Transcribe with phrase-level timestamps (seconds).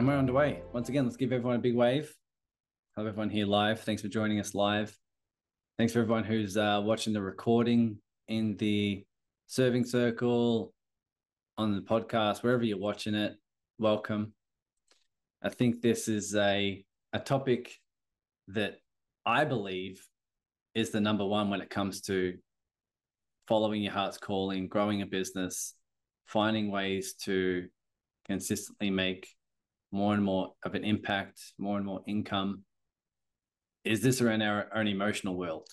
[0.00, 0.62] And we're underway.
[0.72, 2.16] Once again, let's give everyone a big wave.
[2.96, 3.80] Hello, everyone here live.
[3.80, 4.98] Thanks for joining us live.
[5.76, 9.04] Thanks for everyone who's uh, watching the recording in the
[9.46, 10.72] serving circle,
[11.58, 13.36] on the podcast, wherever you're watching it.
[13.78, 14.32] Welcome.
[15.42, 16.82] I think this is a
[17.12, 17.74] a topic
[18.48, 18.76] that
[19.26, 20.02] I believe
[20.74, 22.38] is the number one when it comes to
[23.48, 25.74] following your heart's calling, growing a business,
[26.24, 27.68] finding ways to
[28.24, 29.28] consistently make
[29.92, 32.64] more and more of an impact, more and more income.
[33.84, 35.68] Is this around our own emotional world?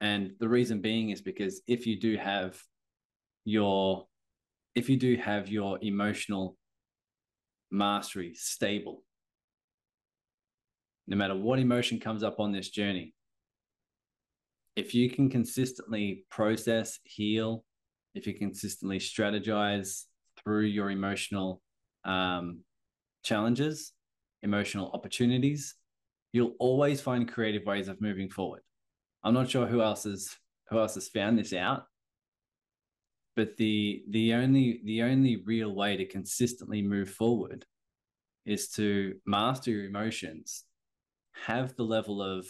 [0.00, 2.58] And the reason being is because if you do have
[3.44, 4.06] your
[4.74, 6.56] if you do have your emotional
[7.70, 9.02] mastery stable,
[11.08, 13.14] no matter what emotion comes up on this journey,
[14.76, 17.64] if you can consistently process, heal,
[18.14, 20.04] if you consistently strategize
[20.42, 21.60] through your emotional
[22.04, 22.60] um,
[23.22, 23.92] challenges,
[24.42, 25.74] emotional opportunities,
[26.32, 28.62] you'll always find creative ways of moving forward.
[29.22, 30.36] I'm not sure who else has
[30.68, 31.84] who else has found this out,
[33.36, 37.66] but the the only the only real way to consistently move forward
[38.46, 40.64] is to master your emotions,
[41.32, 42.46] have the level of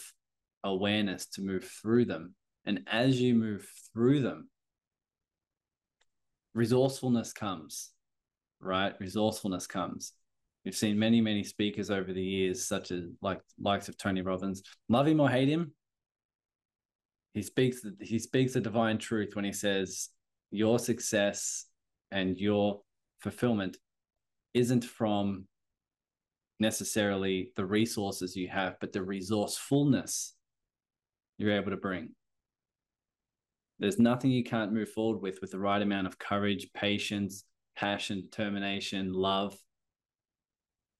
[0.63, 2.35] awareness to move through them,
[2.65, 4.49] and as you move through them,
[6.53, 7.89] resourcefulness comes,
[8.59, 8.93] right?
[8.99, 10.13] Resourcefulness comes.
[10.63, 14.61] We've seen many, many speakers over the years, such as like likes of Tony Robbins.
[14.89, 15.73] Love him or hate him,
[17.33, 20.09] he speaks he speaks the divine truth when he says
[20.51, 21.65] your success
[22.11, 22.81] and your
[23.19, 23.77] fulfillment
[24.53, 25.45] isn't from
[26.59, 30.33] necessarily the resources you have, but the resourcefulness
[31.37, 32.09] you're able to bring.
[33.79, 37.45] There's nothing you can't move forward with with the right amount of courage, patience,
[37.77, 39.57] passion, determination, love.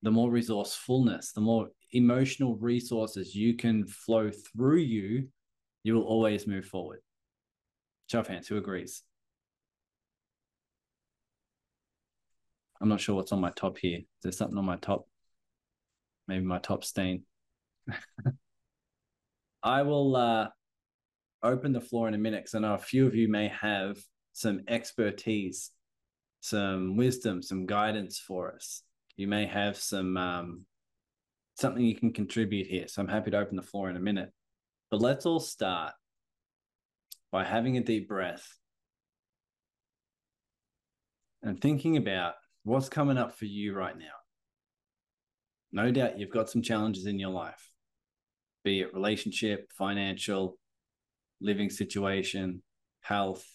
[0.03, 5.27] The more resourcefulness, the more emotional resources you can flow through you,
[5.83, 7.01] you will always move forward.
[8.09, 9.03] Show of hands, who agrees?
[12.81, 13.99] I'm not sure what's on my top here.
[13.99, 15.07] Is there something on my top?
[16.27, 17.23] Maybe my top stain.
[19.63, 20.47] I will uh,
[21.43, 23.99] open the floor in a minute because I know a few of you may have
[24.33, 25.69] some expertise,
[26.39, 28.81] some wisdom, some guidance for us.
[29.21, 30.65] You may have some um,
[31.53, 32.87] something you can contribute here.
[32.87, 34.31] So I'm happy to open the floor in a minute.
[34.89, 35.93] But let's all start
[37.31, 38.57] by having a deep breath
[41.43, 42.33] and thinking about
[42.63, 44.17] what's coming up for you right now.
[45.71, 47.69] No doubt you've got some challenges in your life,
[48.63, 50.57] be it relationship, financial,
[51.39, 52.63] living situation,
[53.01, 53.45] health.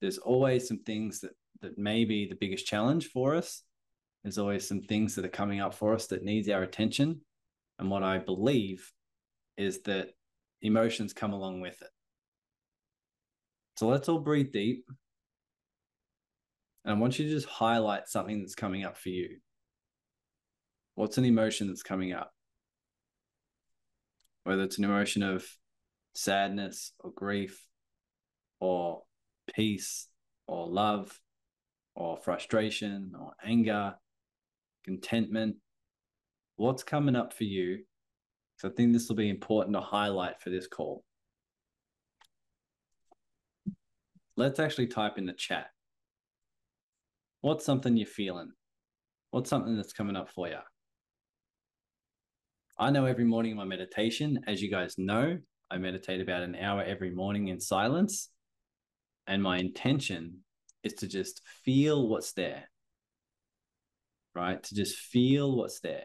[0.00, 1.32] There's always some things that
[1.62, 3.64] that may be the biggest challenge for us.
[4.24, 7.20] There's always some things that are coming up for us that needs our attention.
[7.78, 8.90] And what I believe
[9.58, 10.08] is that
[10.62, 11.90] emotions come along with it.
[13.76, 14.86] So let's all breathe deep.
[16.84, 19.38] And I want you to just highlight something that's coming up for you.
[20.94, 22.30] What's an emotion that's coming up?
[24.44, 25.46] Whether it's an emotion of
[26.14, 27.66] sadness or grief
[28.60, 29.02] or
[29.54, 30.08] peace
[30.46, 31.18] or love
[31.94, 33.94] or frustration or anger,
[34.84, 35.56] contentment.
[36.56, 37.84] What's coming up for you?
[38.58, 41.02] So I think this will be important to highlight for this call.
[44.36, 45.66] Let's actually type in the chat.
[47.40, 48.52] What's something you're feeling?
[49.30, 50.58] What's something that's coming up for you?
[52.78, 55.38] I know every morning in my meditation, as you guys know,
[55.70, 58.30] I meditate about an hour every morning in silence.
[59.26, 60.40] And my intention
[60.82, 62.68] is to just feel what's there,
[64.34, 64.62] right?
[64.62, 66.04] To just feel what's there.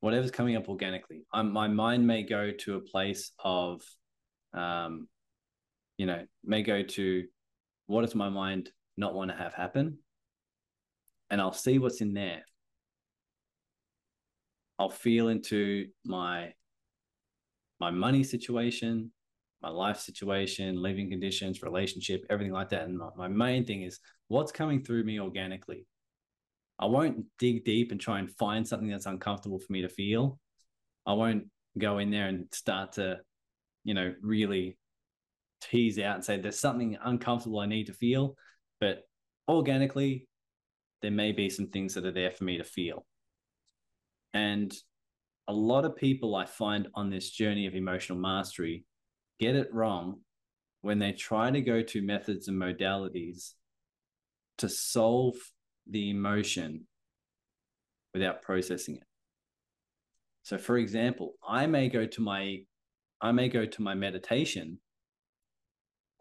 [0.00, 1.24] Whatever's coming up organically.
[1.32, 3.82] I'm, my mind may go to a place of,
[4.54, 5.08] um,
[5.98, 7.24] you know, may go to
[7.86, 9.98] what does my mind not want to have happen?
[11.30, 12.42] And I'll see what's in there.
[14.78, 16.54] I'll feel into my
[17.80, 19.10] my money situation,
[19.62, 22.82] my life situation, living conditions, relationship, everything like that.
[22.82, 25.86] And my, my main thing is what's coming through me organically.
[26.80, 30.38] I won't dig deep and try and find something that's uncomfortable for me to feel.
[31.06, 31.44] I won't
[31.76, 33.18] go in there and start to,
[33.84, 34.78] you know, really
[35.60, 38.34] tease out and say there's something uncomfortable I need to feel.
[38.80, 39.02] But
[39.46, 40.26] organically,
[41.02, 43.04] there may be some things that are there for me to feel.
[44.32, 44.74] And
[45.48, 48.84] a lot of people I find on this journey of emotional mastery
[49.38, 50.20] get it wrong
[50.80, 53.52] when they try to go to methods and modalities
[54.58, 55.34] to solve
[55.90, 56.86] the emotion
[58.12, 59.04] without processing it.
[60.42, 62.58] So for example, I may go to my
[63.20, 64.78] I may go to my meditation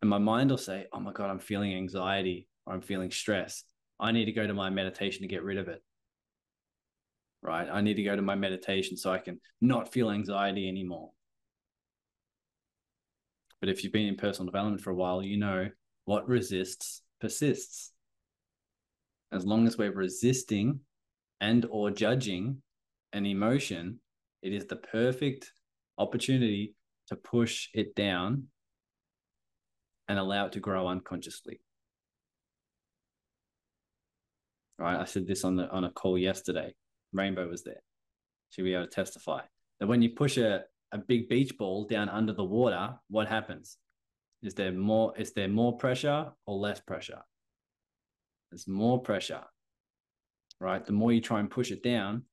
[0.01, 3.63] and my mind will say, "Oh my god, I'm feeling anxiety or I'm feeling stress.
[4.00, 5.83] I need to go to my meditation to get rid of it."
[7.42, 7.69] Right?
[7.69, 11.12] I need to go to my meditation so I can not feel anxiety anymore.
[13.60, 15.69] But if you've been in personal development for a while, you know
[16.06, 17.92] what resists persists.
[19.31, 20.79] As long as we're resisting
[21.39, 22.61] and or judging
[23.13, 23.99] an emotion,
[24.41, 25.51] it is the perfect
[25.97, 26.75] opportunity
[27.07, 28.45] to push it down
[30.07, 31.61] and allow it to grow unconsciously.
[34.77, 34.99] Right.
[34.99, 36.73] I said this on the on a call yesterday.
[37.11, 37.81] Rainbow was there.
[38.49, 39.41] She'll be able to testify
[39.79, 43.77] that when you push a, a big beach ball down under the water, what happens?
[44.41, 47.21] Is there more is there more pressure or less pressure?
[48.51, 49.44] There's more pressure.
[50.60, 50.86] Right.
[50.86, 52.24] The more you try and push it down,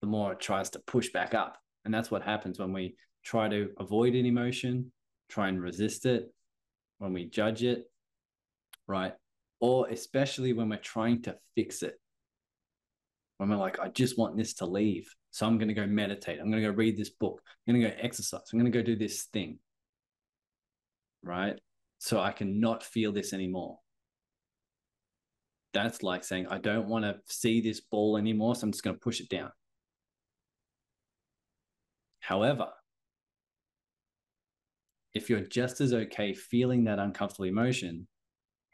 [0.00, 1.56] the more it tries to push back up.
[1.84, 2.94] And that's what happens when we
[3.24, 4.92] try to avoid an emotion,
[5.28, 6.32] try and resist it,
[6.98, 7.84] when we judge it,
[8.86, 9.14] right?
[9.60, 11.98] Or especially when we're trying to fix it.
[13.38, 15.08] When we're like, I just want this to leave.
[15.30, 16.38] So I'm going to go meditate.
[16.40, 17.40] I'm going to go read this book.
[17.66, 18.42] I'm going to go exercise.
[18.52, 19.58] I'm going to go do this thing.
[21.22, 21.58] Right.
[21.98, 23.78] So I can not feel this anymore.
[25.72, 28.54] That's like saying, I don't want to see this ball anymore.
[28.54, 29.50] So I'm just going to push it down.
[32.20, 32.68] However,
[35.14, 38.06] if you're just as okay feeling that uncomfortable emotion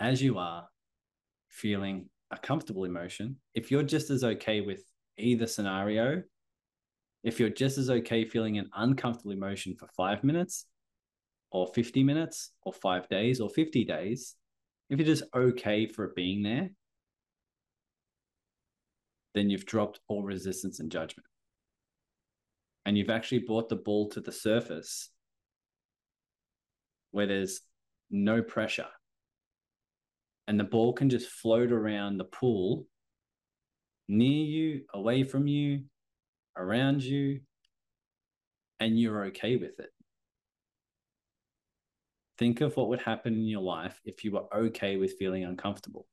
[0.00, 0.66] as you are
[1.48, 4.84] feeling a comfortable emotion, if you're just as okay with
[5.18, 6.22] either scenario,
[7.24, 10.66] if you're just as okay feeling an uncomfortable emotion for five minutes
[11.50, 14.34] or 50 minutes or five days or 50 days,
[14.90, 16.70] if you're just okay for it being there,
[19.36, 21.26] then you've dropped all resistance and judgment.
[22.86, 25.10] And you've actually brought the ball to the surface
[27.10, 27.60] where there's
[28.10, 28.86] no pressure.
[30.48, 32.86] And the ball can just float around the pool
[34.08, 35.82] near you, away from you,
[36.56, 37.40] around you,
[38.80, 39.90] and you're okay with it.
[42.38, 46.06] Think of what would happen in your life if you were okay with feeling uncomfortable,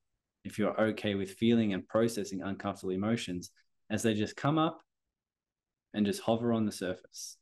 [0.44, 3.52] if you're okay with feeling and processing uncomfortable emotions
[3.90, 4.82] as they just come up
[5.94, 7.38] and just hover on the surface.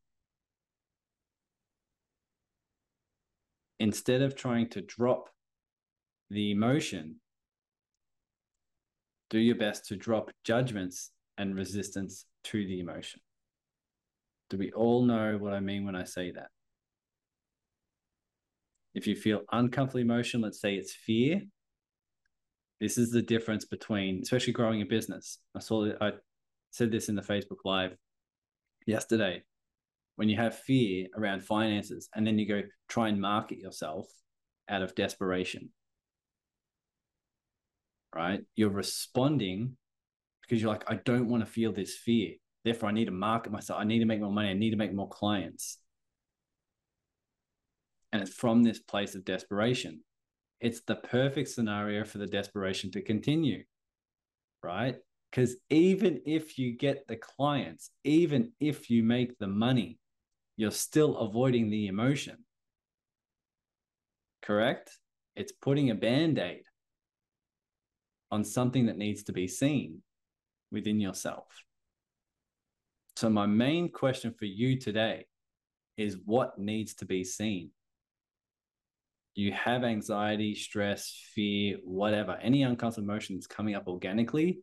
[3.80, 5.30] Instead of trying to drop
[6.30, 7.16] the emotion,
[9.30, 13.22] do your best to drop judgments and resistance to the emotion.
[14.50, 16.50] Do we all know what I mean when I say that?
[18.94, 21.42] If you feel uncomfortable emotion, let's say it's fear.
[22.82, 25.38] This is the difference between, especially growing a business.
[25.56, 26.12] I saw I
[26.72, 27.96] said this in the Facebook Live
[28.86, 29.44] yesterday.
[30.18, 34.08] When you have fear around finances and then you go try and market yourself
[34.68, 35.70] out of desperation
[38.16, 38.42] right?
[38.56, 39.78] You're responding
[40.42, 42.34] because you're like i don't want to feel this fear.
[42.64, 43.80] Therefore i need to market myself.
[43.80, 44.50] I need to make more money.
[44.50, 45.78] I need to make more clients.
[48.12, 50.02] And it's from this place of desperation
[50.62, 53.64] it's the perfect scenario for the desperation to continue
[54.64, 54.96] right
[55.32, 59.98] because even if you get the clients, even if you make the money,
[60.58, 62.38] you're still avoiding the emotion.
[64.42, 64.92] Correct?
[65.36, 66.64] It's putting a band aid
[68.30, 70.02] on something that needs to be seen
[70.72, 71.64] within yourself.
[73.16, 75.26] So, my main question for you today
[75.96, 77.72] is what needs to be seen?
[79.34, 84.62] You have anxiety, stress, fear, whatever, any unconscious emotion that's coming up organically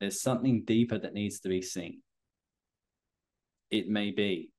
[0.00, 2.00] there's something deeper that needs to be seen.
[3.70, 4.50] It may be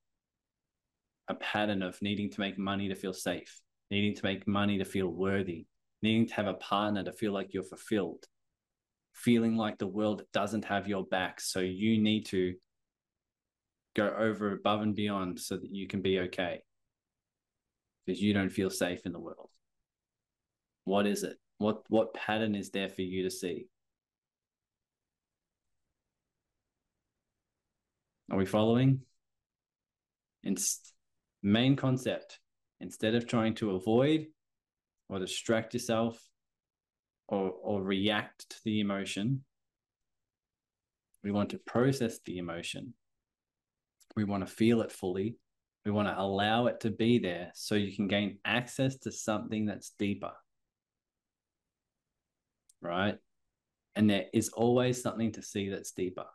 [1.27, 3.59] a pattern of needing to make money to feel safe,
[3.89, 5.65] needing to make money to feel worthy,
[6.03, 8.23] needing to have a partner to feel like you're fulfilled,
[9.13, 11.41] feeling like the world doesn't have your back.
[11.41, 12.53] So you need to
[13.95, 16.61] go over above and beyond so that you can be okay
[18.11, 19.49] because you don't feel safe in the world.
[20.83, 21.37] What is it?
[21.59, 23.67] What what pattern is there for you to see?
[28.29, 29.01] Are we following?
[30.43, 30.93] It's
[31.41, 32.39] main concept.
[32.81, 34.25] Instead of trying to avoid
[35.07, 36.19] or distract yourself
[37.29, 39.45] or, or react to the emotion,
[41.23, 42.93] we want to process the emotion.
[44.17, 45.37] We want to feel it fully.
[45.85, 49.65] We want to allow it to be there so you can gain access to something
[49.65, 50.31] that's deeper.
[52.81, 53.17] Right?
[53.95, 56.25] And there is always something to see that's deeper.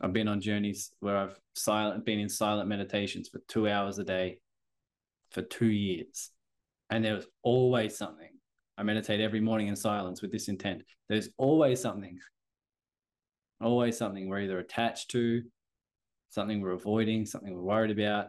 [0.00, 4.04] I've been on journeys where I've silent been in silent meditations for two hours a
[4.04, 4.38] day
[5.30, 6.30] for two years.
[6.90, 8.30] And there was always something.
[8.78, 10.82] I meditate every morning in silence with this intent.
[11.08, 12.16] There's always something.
[13.60, 15.42] Always something we're either attached to,
[16.30, 18.28] something we're avoiding, something we're worried about,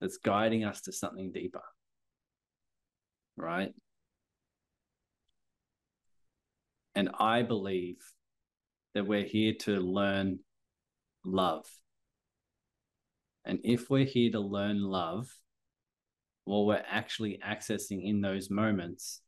[0.00, 1.62] that's guiding us to something deeper.
[3.36, 3.72] Right?
[6.94, 7.96] And I believe
[8.94, 10.40] that we're here to learn
[11.24, 11.66] love.
[13.44, 15.28] And if we're here to learn love,
[16.44, 19.20] what we're actually accessing in those moments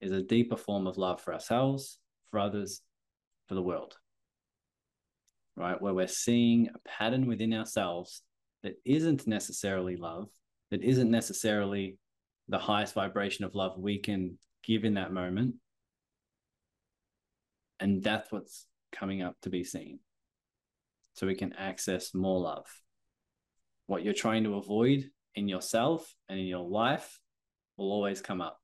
[0.00, 1.98] is a deeper form of love for ourselves,
[2.30, 2.80] for others,
[3.48, 3.96] for the world.
[5.56, 5.80] Right?
[5.80, 8.22] Where we're seeing a pattern within ourselves
[8.62, 10.28] that isn't necessarily love,
[10.70, 11.98] that isn't necessarily
[12.48, 15.54] the highest vibration of love we can give in that moment.
[17.78, 20.00] And that's what's coming up to be seen
[21.14, 22.66] so we can access more love.
[23.86, 27.18] What you're trying to avoid in yourself and in your life
[27.76, 28.58] will always come up.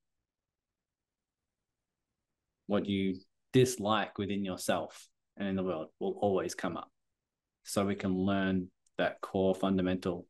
[2.66, 3.16] What you
[3.52, 6.90] dislike within yourself and in the world will always come up.
[7.64, 10.26] So we can learn that core fundamental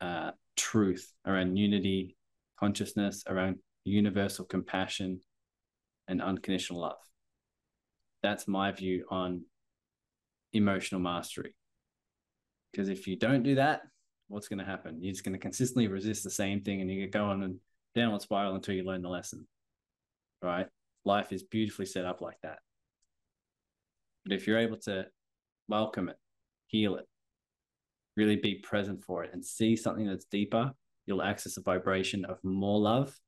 [0.00, 2.16] uh, truth around unity,
[2.58, 5.20] consciousness, around universal compassion
[6.08, 6.98] and unconditional love.
[8.22, 9.42] That's my view on
[10.52, 11.54] emotional mastery.
[12.72, 13.82] Because if you don't do that,
[14.28, 14.98] what's going to happen?
[15.00, 17.56] You're just going to consistently resist the same thing and you get going and
[17.94, 19.46] downward spiral until you learn the lesson.
[20.42, 20.66] Right?
[21.04, 22.58] Life is beautifully set up like that.
[24.28, 25.06] But if you're able to
[25.68, 26.16] welcome it,
[26.66, 27.06] heal it,
[28.14, 30.72] really be present for it, and see something that's deeper,
[31.06, 33.18] you'll access a vibration of more love,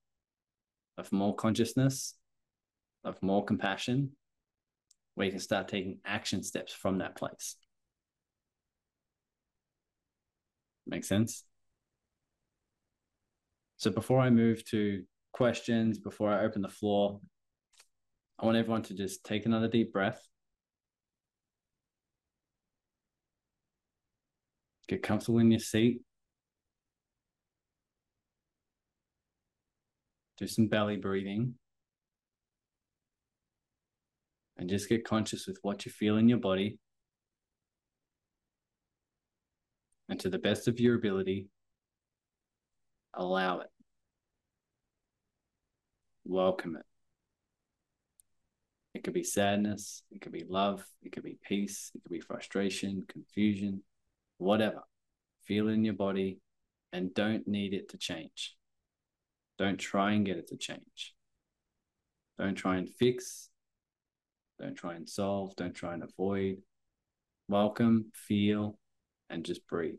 [0.98, 2.16] of more consciousness,
[3.02, 4.10] of more compassion,
[5.14, 7.56] where you can start taking action steps from that place.
[10.86, 11.44] Make sense?
[13.78, 15.02] So before I move to
[15.32, 17.20] questions, before I open the floor,
[18.38, 20.20] I want everyone to just take another deep breath.
[24.90, 26.02] Get comfortable in your seat.
[30.36, 31.54] Do some belly breathing.
[34.60, 36.78] and just get conscious with what you feel in your body.
[40.10, 41.46] And to the best of your ability,
[43.14, 43.68] allow it.
[46.24, 46.84] Welcome it.
[48.92, 52.20] It could be sadness, it could be love, it could be peace, it could be
[52.20, 53.82] frustration, confusion,
[54.40, 54.82] whatever.
[55.44, 56.40] Feel it in your body
[56.92, 58.56] and don't need it to change.
[59.58, 61.14] Don't try and get it to change.
[62.38, 63.50] Don't try and fix
[64.60, 66.58] don't try and solve, don't try and avoid.
[67.48, 68.78] Welcome, feel,
[69.30, 69.94] and just breathe.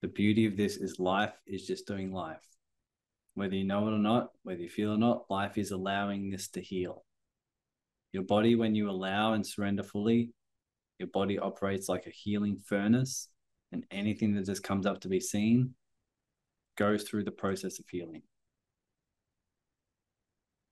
[0.00, 2.53] The beauty of this is life is just doing life.
[3.34, 6.30] Whether you know it or not, whether you feel it or not, life is allowing
[6.30, 7.04] this to heal.
[8.12, 10.30] Your body, when you allow and surrender fully,
[10.98, 13.28] your body operates like a healing furnace
[13.72, 15.74] and anything that just comes up to be seen
[16.76, 18.22] goes through the process of healing.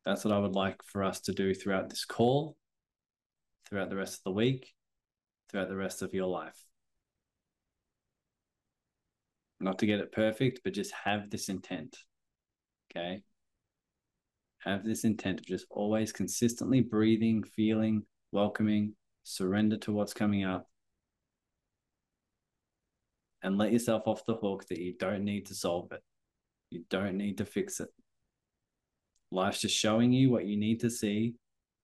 [0.04, 2.56] That's what I would like for us to do throughout this call,
[3.68, 4.72] throughout the rest of the week,
[5.50, 6.60] throughout the rest of your life.
[9.60, 11.96] Not to get it perfect, but just have this intent.
[12.94, 13.22] Okay.
[14.64, 18.94] Have this intent of just always consistently breathing, feeling, welcoming,
[19.24, 20.68] surrender to what's coming up,
[23.42, 26.02] and let yourself off the hook that you don't need to solve it.
[26.70, 27.88] You don't need to fix it.
[29.30, 31.34] Life's just showing you what you need to see.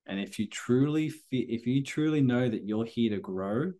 [0.06, 3.72] And if you truly if you truly know that you're here to grow,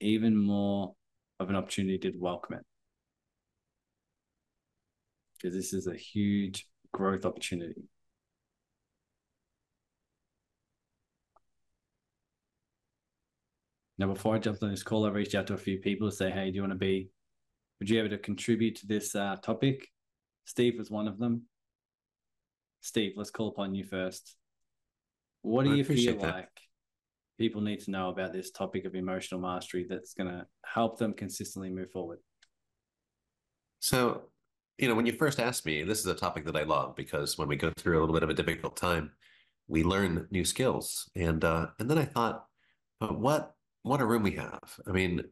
[0.00, 0.94] even more
[1.38, 2.64] of an opportunity to welcome it.
[5.40, 7.82] Because this is a huge growth opportunity.
[13.98, 16.14] Now, before I jumped on this call, I reached out to a few people to
[16.14, 17.08] say, hey, do you want to be,
[17.78, 19.88] would you be able to contribute to this uh, topic?
[20.44, 21.42] Steve was one of them.
[22.82, 24.36] Steve, let's call upon you first.
[25.42, 26.34] What do I you feel that.
[26.34, 26.48] like
[27.38, 31.14] people need to know about this topic of emotional mastery that's going to help them
[31.14, 32.18] consistently move forward?
[33.80, 34.28] So,
[34.78, 37.38] you know, when you first asked me, this is a topic that I love because
[37.38, 39.12] when we go through a little bit of a difficult time,
[39.68, 41.10] we learn new skills.
[41.16, 42.46] And uh, and then I thought,
[43.00, 44.78] but what what a room we have.
[44.86, 45.22] I mean,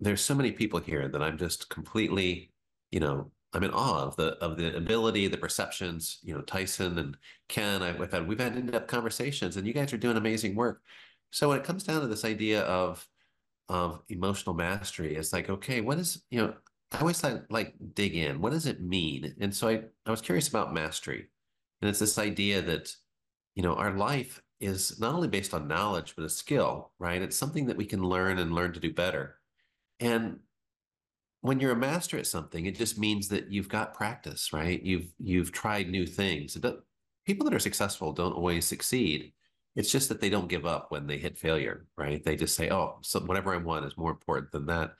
[0.00, 2.52] there's so many people here that I'm just completely,
[2.90, 6.18] you know, I'm in awe of the of the ability, the perceptions.
[6.22, 7.16] You know, Tyson and
[7.48, 7.82] Ken.
[7.82, 10.82] I've had we've had in-depth conversations, and you guys are doing amazing work.
[11.30, 13.06] So when it comes down to this idea of
[13.68, 16.54] of emotional mastery, it's like, okay, what is you know?
[16.92, 18.40] I always like like dig in.
[18.40, 19.34] What does it mean?
[19.40, 21.28] And so I I was curious about mastery,
[21.80, 22.94] and it's this idea that
[23.54, 27.22] you know our life is not only based on knowledge but a skill, right?
[27.22, 29.38] It's something that we can learn and learn to do better.
[30.00, 30.40] And
[31.42, 34.82] when you're a master at something, it just means that you've got practice, right?
[34.82, 36.56] You've you've tried new things.
[37.26, 39.32] people that are successful don't always succeed.
[39.76, 42.22] It's just that they don't give up when they hit failure, right?
[42.24, 44.94] They just say, "Oh, so whatever I want is more important than that,"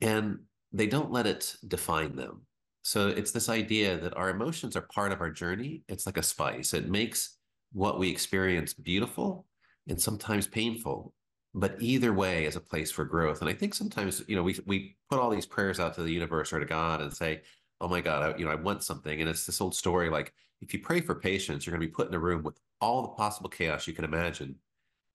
[0.00, 0.40] and
[0.74, 2.42] they don't let it define them.
[2.82, 5.84] So it's this idea that our emotions are part of our journey.
[5.88, 6.74] It's like a spice.
[6.74, 7.38] It makes
[7.72, 9.46] what we experience beautiful
[9.88, 11.14] and sometimes painful
[11.54, 13.40] but either way is a place for growth.
[13.40, 16.12] And I think sometimes, you know, we we put all these prayers out to the
[16.12, 17.42] universe or to God and say,
[17.80, 20.34] "Oh my God, I, you know, I want something." And it's this old story like
[20.60, 23.02] if you pray for patience, you're going to be put in a room with all
[23.02, 24.56] the possible chaos you can imagine.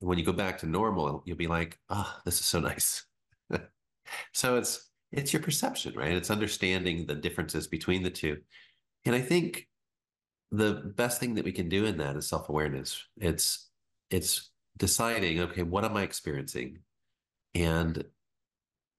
[0.02, 2.60] And when you go back to normal, you'll be like, "Ah, oh, this is so
[2.62, 3.04] nice."
[4.34, 6.14] so it's it's your perception, right?
[6.14, 8.38] It's understanding the differences between the two.
[9.06, 9.68] And I think
[10.52, 13.04] the best thing that we can do in that is self-awareness.
[13.18, 13.70] It's
[14.10, 16.80] it's deciding, okay, what am I experiencing?
[17.54, 18.04] And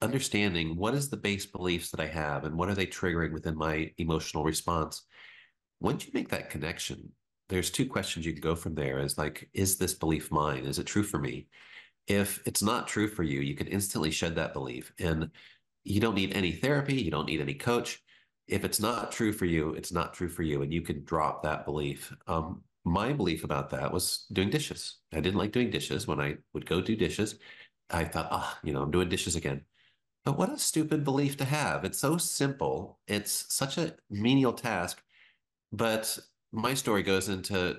[0.02, 3.57] understanding what is the base beliefs that I have and what are they triggering within
[3.57, 5.05] my emotional response.
[5.81, 7.11] Once you make that connection,
[7.49, 10.64] there's two questions you can go from there is like, is this belief mine?
[10.64, 11.49] Is it true for me?
[12.07, 14.93] If it's not true for you, you can instantly shed that belief.
[14.99, 15.31] And
[15.85, 18.03] you don't need any therapy, you don't need any coach.
[18.49, 21.43] If it's not true for you, it's not true for you, and you can drop
[21.43, 22.13] that belief.
[22.26, 24.99] Um, my belief about that was doing dishes.
[25.13, 26.07] I didn't like doing dishes.
[26.07, 27.39] When I would go do dishes,
[27.91, 29.63] I thought, ah, oh, you know, I'm doing dishes again.
[30.25, 31.85] But what a stupid belief to have.
[31.85, 32.99] It's so simple.
[33.07, 35.02] It's such a menial task.
[35.73, 36.19] But
[36.52, 37.78] my story goes into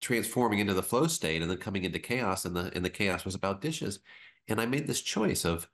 [0.00, 2.44] transforming into the flow state and then coming into chaos.
[2.44, 4.00] And the and the chaos was about dishes.
[4.48, 5.68] And I made this choice of,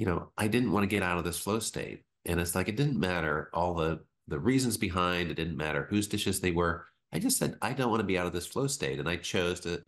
[0.00, 2.02] you know, I didn't want to get out of this flow state.
[2.24, 6.06] And it's like it didn't matter all the the reasons behind, it didn't matter whose
[6.06, 8.66] dishes they were I just said I don't want to be out of this flow
[8.66, 9.82] state, and I chose to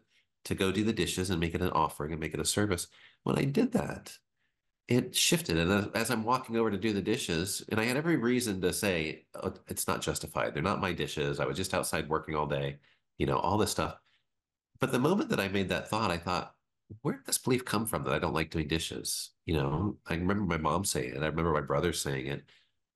[0.44, 2.88] to go do the dishes and make it an offering and make it a service.
[3.22, 4.12] When I did that,
[4.88, 8.16] it shifted, and as, I'm walking over to do the dishes, and I had every
[8.16, 10.54] reason to say oh, it's not justified.
[10.54, 11.38] They're not my dishes.
[11.38, 12.78] I was just outside working all day,
[13.18, 13.96] you know, all this stuff.
[14.80, 16.54] But the moment that I made that thought, I thought,
[17.02, 19.30] where did this belief come from that I don't like doing dishes?
[19.46, 21.22] You know, I remember my mom saying it.
[21.22, 22.44] I remember my brother saying it,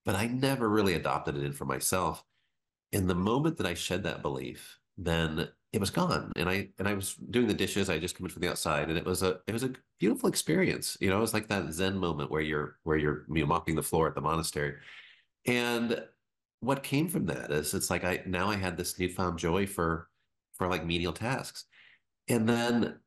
[0.04, 2.24] but I never really adopted it in for myself
[2.92, 6.32] in the moment that I shed that belief, then it was gone.
[6.37, 7.90] And I and I was doing the dishes.
[7.90, 10.28] I just come in from the outside, and it was a it was a beautiful
[10.28, 10.96] experience.
[11.00, 13.74] You know, it was like that Zen moment where you're where you're you know, mopping
[13.74, 14.76] the floor at the monastery.
[15.46, 16.02] And
[16.61, 20.09] what came from that is it's like I now I had this newfound joy for
[20.54, 21.64] for like menial tasks.
[22.28, 22.98] And then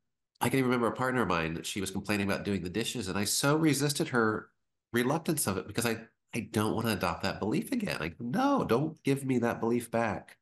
[0.42, 3.08] I can even remember a partner of mine, she was complaining about doing the dishes,
[3.08, 4.50] and I so resisted her
[4.94, 6.00] reluctance of it because I
[6.34, 7.98] I don't want to adopt that belief again.
[8.00, 10.38] Like, no, don't give me that belief back.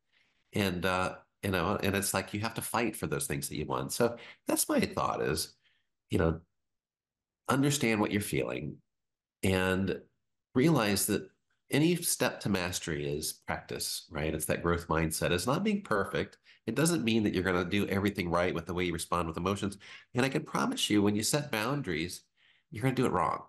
[0.54, 3.58] And uh, you know, and it's like you have to fight for those things that
[3.58, 3.94] you want.
[3.94, 5.56] So that's my thought is,
[6.10, 6.42] you know,
[7.48, 8.78] understand what you're feeling
[9.44, 10.02] and
[10.56, 11.30] realize that
[11.72, 14.34] any step to mastery is practice, right?
[14.34, 15.32] It's that growth mindset.
[15.32, 16.38] It's not being perfect.
[16.66, 19.28] It doesn't mean that you're going to do everything right with the way you respond
[19.28, 19.78] with emotions.
[20.14, 22.22] And I can promise you, when you set boundaries,
[22.72, 23.44] you're going to do it wrong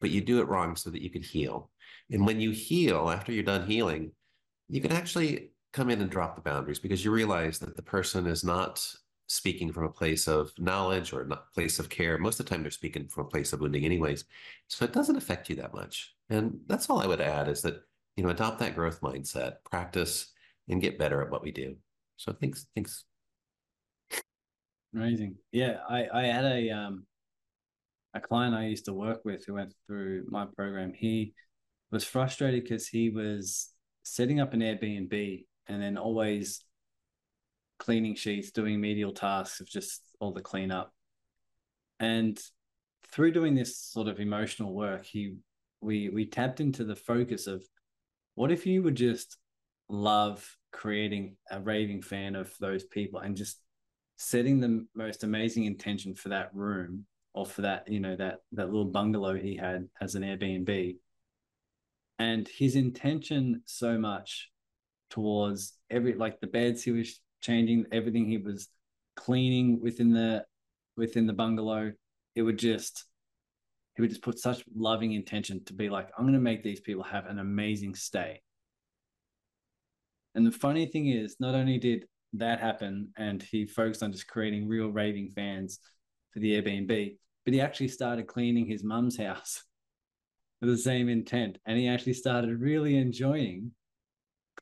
[0.00, 1.70] but you do it wrong so that you can heal.
[2.10, 4.12] And when you heal, after you're done healing,
[4.68, 8.26] you can actually come in and drop the boundaries because you realize that the person
[8.26, 8.86] is not
[9.28, 12.18] speaking from a place of knowledge or a place of care.
[12.18, 14.24] Most of the time, they're speaking from a place of wounding, anyways.
[14.68, 16.14] So it doesn't affect you that much.
[16.30, 17.82] And that's all I would add is that
[18.16, 20.32] you know adopt that growth mindset, practice,
[20.68, 21.76] and get better at what we do.
[22.16, 23.04] So thanks, thanks.
[24.94, 25.36] Amazing.
[25.52, 27.06] Yeah, I I had a um
[28.16, 31.34] a client I used to work with who went through my program, he
[31.92, 33.70] was frustrated because he was
[34.02, 36.64] setting up an Airbnb and then always
[37.78, 40.92] cleaning sheets, doing medial tasks of just all the cleanup.
[42.00, 42.38] And
[43.10, 45.36] through doing this sort of emotional work, he
[45.80, 47.64] we we tapped into the focus of
[48.34, 49.36] what if you would just
[49.88, 53.58] love creating a raving fan of those people and just
[54.16, 58.66] setting the most amazing intention for that room or for that you know that that
[58.66, 60.96] little bungalow he had as an Airbnb.
[62.18, 64.50] And his intention so much
[65.10, 68.68] towards every like the beds he was changing everything he was
[69.16, 70.44] cleaning within the
[70.96, 71.92] within the bungalow.
[72.34, 73.04] It would just
[73.94, 76.80] he would just put such loving intention to be like, I'm going to make these
[76.80, 78.42] people have an amazing stay.
[80.34, 84.28] And the funny thing is, not only did that happen and he focused on just
[84.28, 85.80] creating real raving fans
[86.32, 89.64] for the Airbnb, but he actually started cleaning his mum's house
[90.60, 91.56] with the same intent.
[91.64, 93.72] And he actually started really enjoying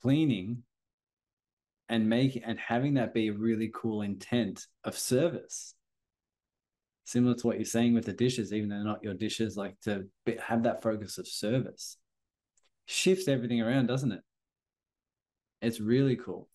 [0.00, 0.62] cleaning
[1.88, 5.75] and make and having that be a really cool intent of service
[7.05, 10.07] similar to what you're saying with the dishes, even though not your dishes, like to
[10.42, 11.99] have that focus of service
[12.87, 14.23] shifts everything around, doesn't it?
[15.62, 16.49] It's really cool.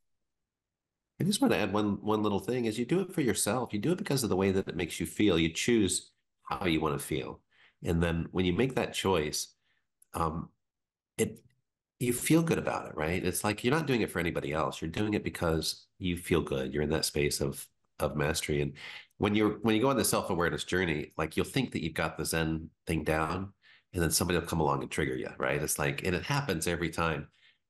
[1.21, 3.73] I just want to add one one little thing: is you do it for yourself.
[3.73, 5.37] You do it because of the way that it makes you feel.
[5.37, 6.11] You choose
[6.43, 7.41] how you want to feel,
[7.83, 9.53] and then when you make that choice,
[10.13, 10.49] um,
[11.17, 11.41] it
[11.99, 13.23] you feel good about it, right?
[13.23, 14.81] It's like you're not doing it for anybody else.
[14.81, 16.73] You're doing it because you feel good.
[16.73, 17.65] You're in that space of
[17.99, 18.73] of mastery, and
[19.17, 22.17] when you're when you go on the self-awareness journey, like you'll think that you've got
[22.17, 23.53] the Zen thing down,
[23.93, 25.61] and then somebody will come along and trigger you, right?
[25.61, 27.27] It's like, and it happens every time.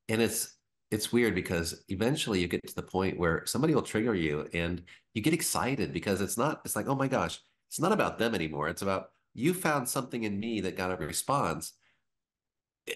[0.10, 0.58] And it's
[0.92, 4.84] it's weird because eventually you get to the point where somebody will trigger you and
[5.14, 8.34] you get excited because it's not, it's like, oh my gosh, it's not about them
[8.34, 8.70] anymore.
[8.70, 11.74] It's about you found something in me that got a response.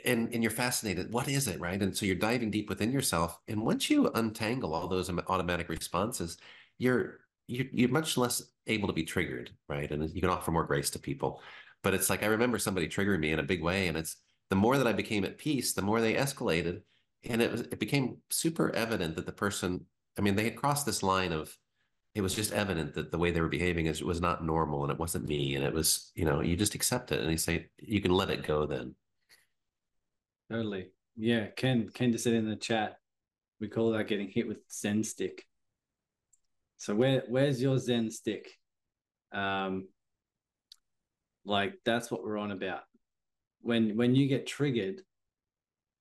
[0.06, 1.12] And, and you're fascinated.
[1.12, 1.82] What is it, right?
[1.82, 3.39] And so you're diving deep within yourself.
[3.47, 6.38] And once you untangle all those automatic responses,
[6.77, 9.91] you're you're, you're much less able to be triggered, right?
[9.91, 11.41] And you can offer more grace to people.
[11.84, 14.15] But it's like I remember somebody triggering me in a big way, and it's
[14.49, 16.82] the more that I became at peace, the more they escalated,
[17.25, 19.86] and it was it became super evident that the person,
[20.17, 21.58] I mean, they had crossed this line of
[22.15, 24.91] it was just evident that the way they were behaving is was not normal and
[24.91, 27.67] it wasn't me and it was you know you just accept it and you say
[27.79, 28.93] you can let it go then
[30.53, 30.87] totally
[31.17, 32.97] yeah ken ken just said in the chat
[33.59, 35.45] we call that getting hit with zen stick
[36.83, 38.49] so where where's your Zen stick?
[39.31, 39.87] Um,
[41.45, 42.81] like that's what we're on about.
[43.61, 44.99] When when you get triggered,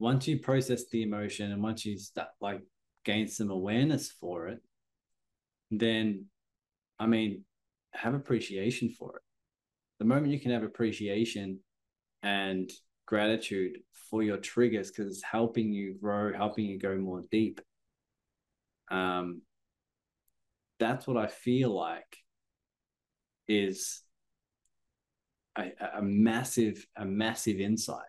[0.00, 2.62] once you process the emotion and once you start like
[3.04, 4.60] gain some awareness for it,
[5.70, 6.26] then
[6.98, 7.44] I mean,
[7.92, 9.22] have appreciation for it.
[10.00, 11.60] The moment you can have appreciation
[12.24, 12.68] and
[13.12, 13.76] gratitude
[14.08, 17.60] for your triggers because it's helping you grow, helping you go more deep.
[18.90, 19.42] Um,
[20.80, 22.16] that's what I feel like
[23.46, 24.00] is
[25.58, 28.08] a, a massive, a massive insight.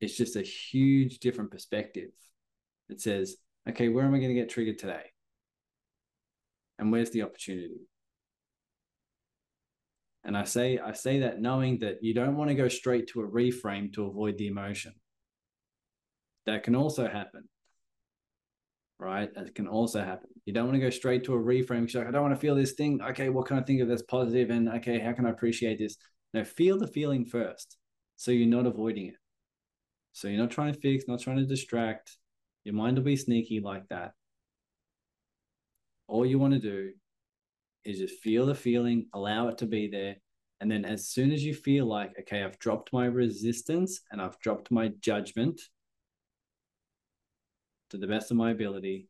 [0.00, 2.10] It's just a huge different perspective.
[2.88, 3.34] It says,
[3.68, 5.02] okay, where am I going to get triggered today?
[6.78, 7.88] And where's the opportunity?
[10.26, 13.22] And I say I say that knowing that you don't want to go straight to
[13.22, 14.92] a reframe to avoid the emotion.
[16.44, 17.48] That can also happen
[18.98, 19.32] right?
[19.34, 20.28] That can also happen.
[20.44, 22.40] You don't want to go straight to a reframe because like, I don't want to
[22.40, 23.00] feel this thing.
[23.02, 24.50] Okay, what can I think of that's positive?
[24.50, 25.96] And okay, how can I appreciate this?
[26.32, 27.76] No, feel the feeling first.
[28.16, 29.14] So you're not avoiding it.
[30.12, 32.16] So you're not trying to fix, not trying to distract.
[32.64, 34.12] Your mind will be sneaky like that.
[36.08, 36.92] All you want to do
[37.86, 40.16] is just feel the feeling, allow it to be there.
[40.60, 44.38] And then as soon as you feel like, okay, I've dropped my resistance and I've
[44.40, 45.60] dropped my judgment,
[47.90, 49.08] to the best of my ability,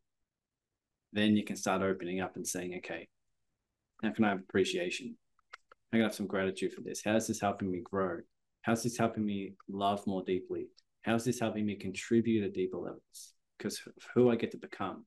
[1.13, 3.07] then you can start opening up and saying, okay,
[4.03, 5.17] how can I have appreciation?
[5.91, 7.01] I can have some gratitude for this.
[7.03, 8.19] How is this helping me grow?
[8.61, 10.67] How's this helping me love more deeply?
[11.03, 13.33] How's this helping me contribute at deeper levels?
[13.57, 13.81] Because
[14.13, 15.05] who I get to become,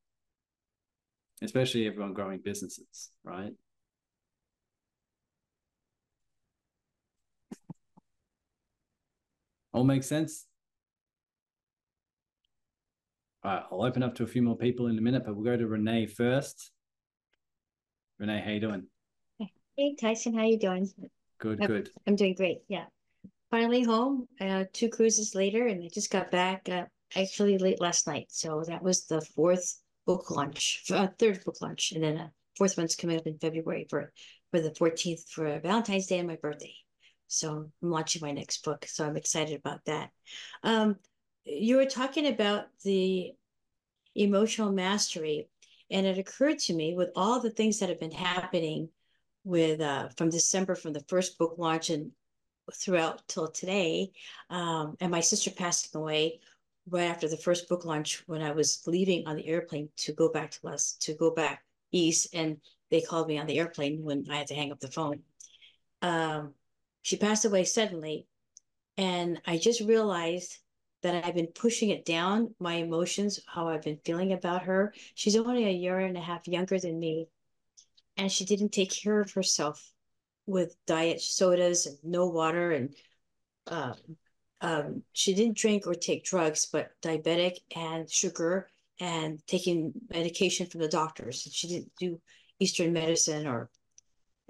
[1.43, 3.53] especially everyone growing businesses, right?
[9.73, 10.47] All makes sense?
[13.43, 15.45] All right, I'll open up to a few more people in a minute, but we'll
[15.45, 16.73] go to Renee first.
[18.19, 18.87] Renee, how you doing?
[19.77, 20.91] Hey, Tyson, how you doing?
[21.39, 21.91] Good, I'm, good.
[22.07, 22.59] I'm doing great.
[22.69, 22.85] Yeah.
[23.51, 26.85] Finally home, uh, two cruises later, and I just got back uh,
[27.17, 28.27] actually late last night.
[28.29, 32.77] So that was the fourth book launch, uh, third book launch, and then a fourth
[32.77, 34.13] one's coming up in February for
[34.51, 36.75] for the 14th for Valentine's Day and my birthday.
[37.29, 40.11] So I'm launching my next book, so I'm excited about that.
[40.65, 40.97] Um,
[41.45, 43.33] you were talking about the
[44.17, 45.49] emotional mastery,
[45.91, 48.89] and it occurred to me with all the things that have been happening
[49.45, 52.11] with uh, from December, from the first book launch and
[52.75, 54.13] throughout till today,
[54.51, 56.41] um, and my sister passing away
[56.91, 60.29] right after the first book launch when I was leaving on the airplane to go
[60.29, 62.59] back to us to go back east, and
[62.91, 65.21] they called me on the airplane when I had to hang up the phone.
[66.03, 66.55] Um,
[67.03, 68.27] she passed away suddenly,
[68.97, 70.59] and I just realized
[71.03, 74.93] that I've been pushing it down, my emotions, how I've been feeling about her.
[75.15, 77.29] She's only a year and a half younger than me.
[78.17, 79.93] And she didn't take care of herself
[80.47, 82.73] with diet sodas and no water.
[82.73, 82.95] And
[83.67, 83.95] uh,
[84.61, 88.69] um, she didn't drink or take drugs, but diabetic and sugar
[89.01, 91.49] and taking medication from the doctors.
[91.51, 92.21] She didn't do
[92.59, 93.71] Eastern medicine or,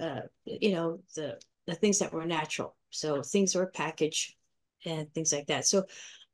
[0.00, 2.76] uh, you know, the, the things that were natural.
[2.90, 4.34] So things were packaged
[4.84, 5.66] and things like that.
[5.66, 5.84] So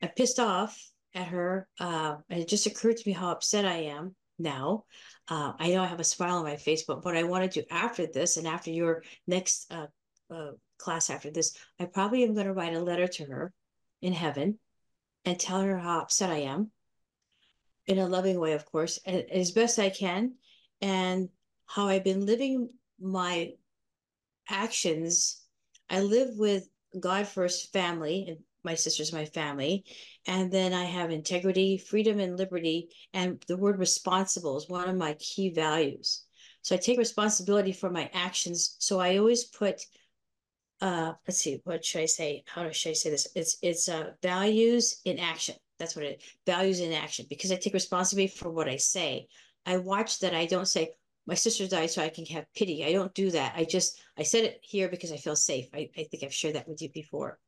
[0.03, 0.81] I pissed off
[1.15, 1.69] at her.
[1.79, 4.85] Uh, and it just occurred to me how upset I am now.
[5.29, 7.61] Uh, I know I have a smile on my face, but what I want to
[7.61, 9.87] do after this and after your next uh,
[10.31, 13.53] uh, class after this, I probably am going to write a letter to her
[14.03, 14.59] in heaven
[15.25, 16.71] and tell her how upset I am
[17.87, 20.35] in a loving way, of course, as best I can,
[20.81, 21.29] and
[21.67, 22.69] how I've been living
[23.01, 23.53] my
[24.49, 25.41] actions.
[25.89, 29.85] I live with God first family and my sisters, my family.
[30.27, 32.89] And then I have integrity, freedom, and liberty.
[33.15, 36.25] And the word responsible is one of my key values.
[36.63, 38.77] So I take responsibility for my actions.
[38.81, 39.83] So I always put,
[40.81, 42.45] uh, let's see, what should I say?
[42.47, 43.29] How should I say this?
[43.35, 45.55] It's it's uh, values in action.
[45.79, 46.35] That's what it is.
[46.47, 47.27] Values in action.
[47.29, 49.29] Because I take responsibility for what I say.
[49.65, 50.91] I watch that I don't say,
[51.27, 52.85] my sister died so I can have pity.
[52.85, 53.55] I don't do that.
[53.57, 55.69] I just I said it here because I feel safe.
[55.75, 57.39] I, I think I've shared that with you before.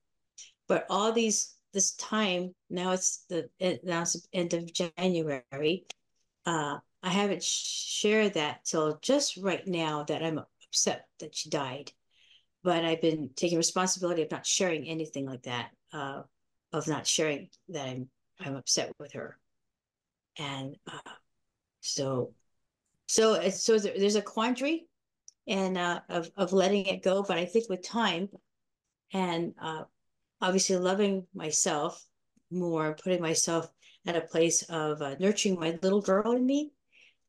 [0.66, 3.48] But all these this time now it's the
[3.84, 5.86] now it's the end of January.
[6.44, 11.92] Uh, I haven't shared that till just right now that I'm upset that she died.
[12.62, 15.70] But I've been taking responsibility of not sharing anything like that.
[15.92, 16.22] Uh,
[16.72, 18.08] of not sharing that I'm
[18.40, 19.38] I'm upset with her,
[20.38, 21.10] and uh,
[21.80, 22.34] so
[23.06, 24.86] so so there's a quandary
[25.46, 27.22] and uh, of of letting it go.
[27.22, 28.28] But I think with time
[29.12, 29.84] and uh,
[30.40, 32.04] obviously loving myself
[32.50, 33.68] more, putting myself
[34.06, 36.72] at a place of uh, nurturing my little girl in me,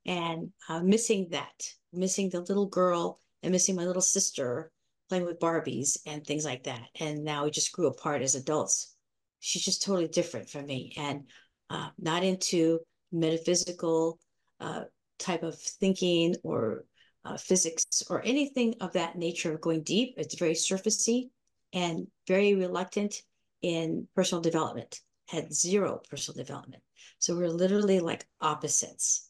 [0.06, 1.64] and uh, missing that,
[1.94, 4.72] missing the little girl and missing my little sister
[5.10, 6.84] playing with Barbies and things like that.
[7.00, 8.96] And now we just grew apart as adults.
[9.40, 11.24] She's just totally different from me and
[11.70, 12.80] uh, not into
[13.12, 14.20] metaphysical
[14.60, 14.84] uh,
[15.18, 16.86] type of thinking or
[17.26, 20.16] uh, physics or anything of that nature of going deep.
[20.18, 21.30] It's very surfacey
[21.74, 23.16] and very reluctant
[23.62, 26.82] in personal development, had zero personal development.
[27.20, 29.30] So we're literally like opposites.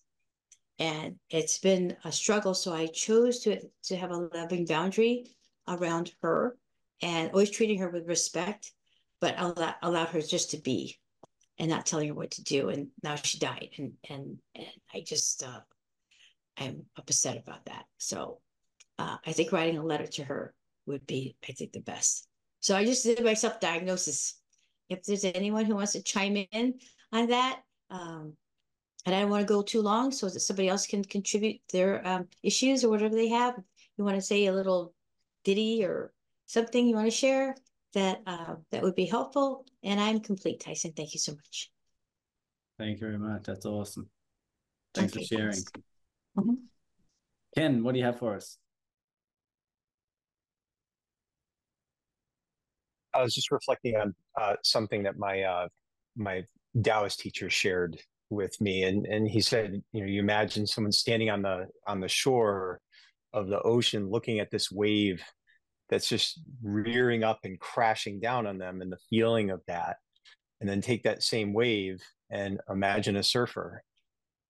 [0.77, 2.53] And it's been a struggle.
[2.53, 5.25] So I chose to, to have a loving boundary
[5.69, 6.57] around her
[7.01, 8.71] and always treating her with respect,
[9.21, 10.97] but allow, allow her just to be
[11.57, 12.69] and not telling her what to do.
[12.69, 13.69] And now she died.
[13.77, 15.59] And, and, and I just, uh,
[16.57, 17.85] I'm upset about that.
[17.97, 18.39] So
[18.97, 20.53] uh, I think writing a letter to her
[20.85, 22.27] would be, I think, the best.
[22.59, 24.35] So I just did my self diagnosis.
[24.89, 26.79] If there's anyone who wants to chime in
[27.13, 28.33] on that, um,
[29.05, 32.05] and I don't want to go too long, so that somebody else can contribute their
[32.05, 33.55] um, issues or whatever they have.
[33.97, 34.93] You want to say a little
[35.43, 36.11] ditty or
[36.45, 37.55] something you want to share
[37.93, 39.65] that uh, that would be helpful.
[39.83, 40.93] And I'm complete, Tyson.
[40.95, 41.71] Thank you so much.
[42.77, 43.43] Thank you very much.
[43.43, 44.09] That's awesome.
[44.93, 45.53] Thanks okay, for sharing.
[45.53, 45.71] Thanks.
[46.37, 46.53] Mm-hmm.
[47.55, 48.57] Ken, what do you have for us?
[53.13, 55.67] I was just reflecting on uh, something that my uh,
[56.15, 56.43] my
[56.81, 57.99] Taoist teacher shared
[58.29, 61.99] with me, and and he said, you know, you imagine someone standing on the on
[61.99, 62.79] the shore
[63.33, 65.23] of the ocean, looking at this wave
[65.89, 69.97] that's just rearing up and crashing down on them, and the feeling of that,
[70.61, 73.83] and then take that same wave and imagine a surfer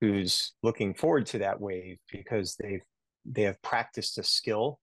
[0.02, 2.84] who's looking forward to that wave because they've
[3.26, 4.80] they have practiced a skill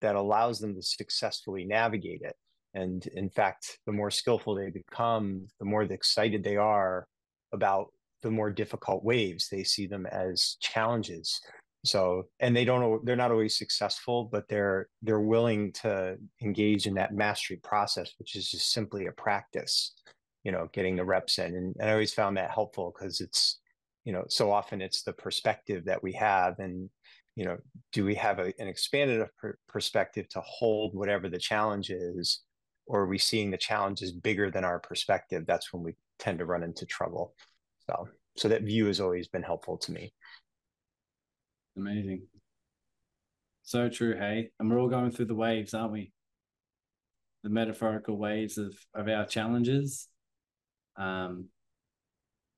[0.00, 2.36] that allows them to successfully navigate it.
[2.74, 7.06] And in fact the more skillful they become the more excited they are
[7.52, 7.88] about
[8.22, 9.48] the more difficult waves.
[9.48, 11.40] They see them as challenges
[11.84, 16.94] so and they don't they're not always successful but they're they're willing to engage in
[16.94, 19.94] that mastery process which is just simply a practice
[20.44, 21.54] you know getting the reps in.
[21.54, 23.60] And, and i always found that helpful because it's
[24.04, 26.90] you know so often it's the perspective that we have and
[27.36, 27.56] you know
[27.92, 29.26] do we have a, an expanded
[29.68, 32.42] perspective to hold whatever the challenge is
[32.88, 35.44] or are we seeing the challenges bigger than our perspective?
[35.46, 37.34] That's when we tend to run into trouble.
[37.88, 40.12] So so that view has always been helpful to me
[41.78, 42.22] amazing.
[43.62, 44.50] So true hey?
[44.58, 46.12] And we're all going through the waves aren't we?
[47.42, 50.08] The metaphorical waves of of our challenges.
[50.96, 51.46] Um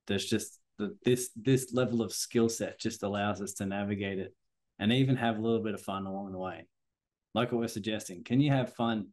[0.07, 4.35] there's just the, this this level of skill set just allows us to navigate it
[4.79, 6.67] and even have a little bit of fun along the way.
[7.35, 9.09] Like what we're suggesting can you have fun?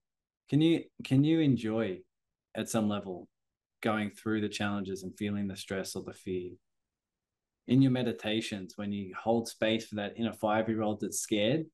[0.50, 2.00] Can you can you enjoy
[2.56, 3.28] at some level
[3.82, 6.52] going through the challenges and feeling the stress or the fear.
[7.68, 11.66] In your meditations, when you hold space for that inner five year old that's scared,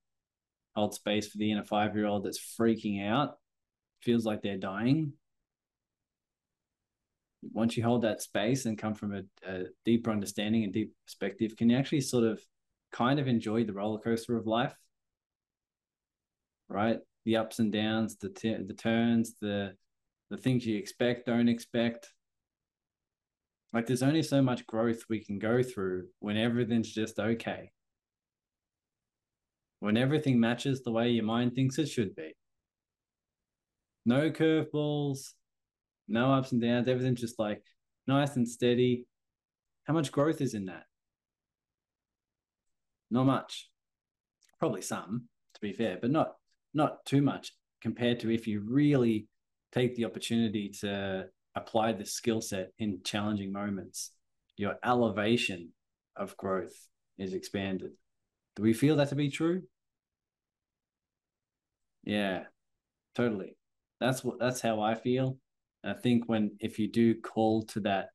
[0.75, 3.37] hold space for the inner five year old that's freaking out,
[4.01, 5.13] feels like they're dying.
[7.51, 11.55] Once you hold that space and come from a, a deeper understanding and deep perspective,
[11.57, 12.41] can you actually sort of
[12.91, 14.73] kind of enjoy the roller coaster of life?
[16.69, 16.99] Right?
[17.25, 19.75] The ups and downs, the t- the turns, the
[20.29, 22.11] the things you expect, don't expect.
[23.73, 27.71] Like there's only so much growth we can go through when everything's just okay.
[29.79, 32.35] When everything matches the way your mind thinks it should be.
[34.05, 35.31] No curveballs,
[36.07, 37.63] no ups and downs, everything's just like
[38.05, 39.07] nice and steady.
[39.85, 40.83] How much growth is in that?
[43.09, 43.69] Not much.
[44.59, 46.33] Probably some, to be fair, but not
[46.73, 49.27] not too much compared to if you really
[49.71, 54.11] take the opportunity to apply the skill set in challenging moments,
[54.57, 55.69] your elevation
[56.15, 56.87] of growth
[57.17, 57.91] is expanded.
[58.55, 59.63] Do we feel that to be true?
[62.03, 62.43] Yeah,
[63.15, 63.55] totally.
[63.99, 65.37] That's what that's how I feel.
[65.83, 68.09] And I think when if you do call to that,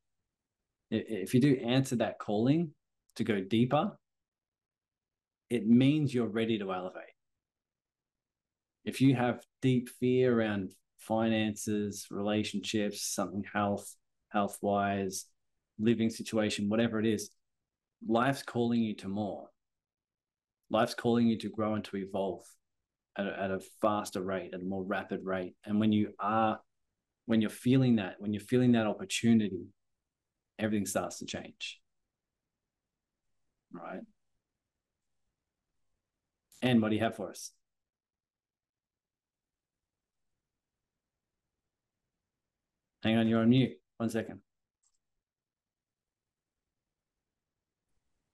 [0.91, 2.71] if you do answer that calling
[3.17, 3.93] to go deeper,
[5.51, 7.03] it means you're ready to elevate.
[8.85, 13.95] If you have deep fear around finances, relationships, something health,
[14.29, 15.27] health wise,
[15.79, 17.31] living situation, whatever it is,
[18.07, 19.49] life's calling you to more.
[20.71, 22.45] Life's calling you to grow and to evolve
[23.17, 25.55] at a, at a faster rate, at a more rapid rate.
[25.65, 26.61] And when you are,
[27.27, 29.67] when you're feeling that, when you're feeling that opportunity,
[30.59, 31.81] everything starts to change.
[33.73, 34.01] Right.
[36.63, 37.53] And what do you have for us?
[43.03, 43.79] Hang on, you're on mute.
[43.99, 44.41] One second.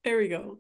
[0.05, 0.59] There we go.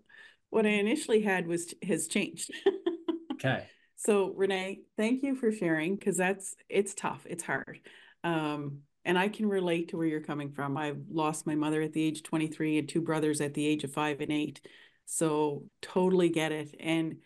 [0.50, 2.50] What I initially had was has changed.
[3.32, 3.66] okay.
[3.96, 7.26] So Renee, thank you for sharing because that's it's tough.
[7.28, 7.80] It's hard.
[8.22, 10.76] Um, and I can relate to where you're coming from.
[10.76, 13.92] I lost my mother at the age 23 and two brothers at the age of
[13.92, 14.60] five and eight.
[15.06, 16.74] So totally get it.
[16.80, 17.18] And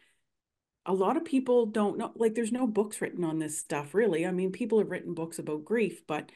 [0.86, 4.26] a lot of people don't know, like, there's no books written on this stuff, really.
[4.26, 6.32] I mean, people have written books about grief, but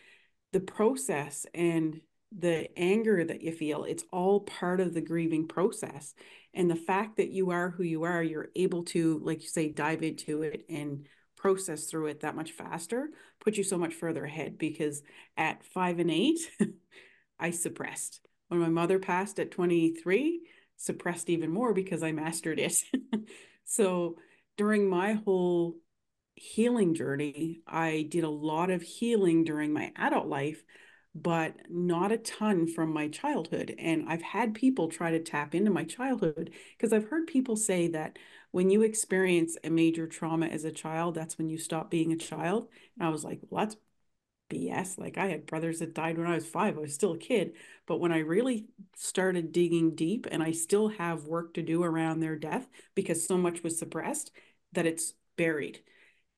[0.52, 2.00] the process and
[2.36, 6.14] the anger that you feel, it's all part of the grieving process.
[6.54, 9.68] And the fact that you are who you are, you're able to, like you say,
[9.68, 13.10] dive into it and process through it that much faster,
[13.40, 14.58] put you so much further ahead.
[14.58, 15.02] Because
[15.36, 16.38] at five and eight,
[17.38, 18.20] I suppressed.
[18.48, 20.42] When my mother passed at 23,
[20.76, 22.74] suppressed even more because I mastered it.
[23.64, 24.16] so
[24.56, 25.76] during my whole
[26.34, 27.60] healing journey.
[27.66, 30.64] I did a lot of healing during my adult life,
[31.14, 33.74] but not a ton from my childhood.
[33.78, 37.88] And I've had people try to tap into my childhood because I've heard people say
[37.88, 38.18] that
[38.50, 42.16] when you experience a major trauma as a child, that's when you stop being a
[42.16, 42.68] child.
[42.98, 43.76] And I was like, well, that's
[44.48, 44.98] BS.
[44.98, 46.76] Like I had brothers that died when I was five.
[46.76, 47.54] I was still a kid.
[47.86, 48.66] But when I really
[48.96, 53.36] started digging deep, and I still have work to do around their death because so
[53.38, 54.30] much was suppressed
[54.72, 55.80] that it's buried.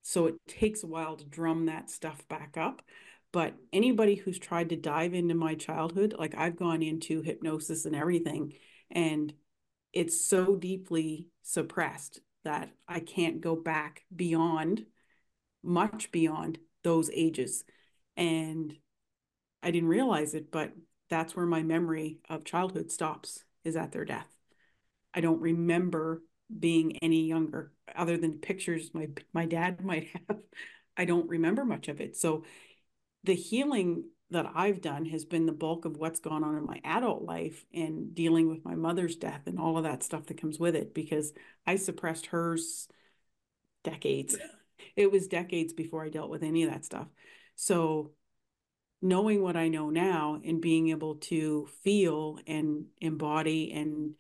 [0.07, 2.83] So it takes a while to drum that stuff back up.
[3.33, 7.97] But anybody who's tried to dive into my childhood, like I've gone into hypnosis and
[7.97, 8.53] everything,
[8.91, 9.33] and
[9.93, 14.85] it's so deeply suppressed that I can't go back beyond,
[15.63, 17.65] much beyond those ages.
[18.17, 18.77] And
[19.63, 20.73] I didn't realize it, but
[21.09, 24.29] that's where my memory of childhood stops, is at their death.
[25.15, 26.23] I don't remember
[26.59, 30.39] being any younger other than pictures my my dad might have
[30.97, 32.17] i don't remember much of it.
[32.17, 32.45] So
[33.25, 36.81] the healing that i've done has been the bulk of what's gone on in my
[36.85, 40.59] adult life and dealing with my mother's death and all of that stuff that comes
[40.59, 41.33] with it because
[41.67, 42.89] i suppressed hers
[43.85, 44.37] decades.
[44.97, 47.07] It was decades before i dealt with any of that stuff.
[47.57, 48.11] So
[49.01, 54.15] knowing what i know now and being able to feel and embody and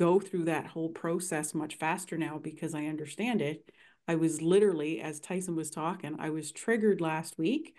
[0.00, 3.70] go through that whole process much faster now because I understand it.
[4.08, 7.74] I was literally, as Tyson was talking, I was triggered last week.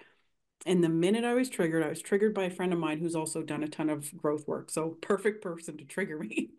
[0.68, 3.16] And the minute I was triggered, I was triggered by a friend of mine who's
[3.16, 4.70] also done a ton of growth work.
[4.70, 6.52] So, perfect person to trigger me.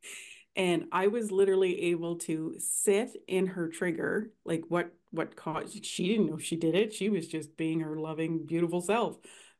[0.56, 6.08] and I was literally able to sit in her trigger, like what what caused she
[6.08, 6.94] didn't know she did it.
[6.94, 9.18] She was just being her loving, beautiful self.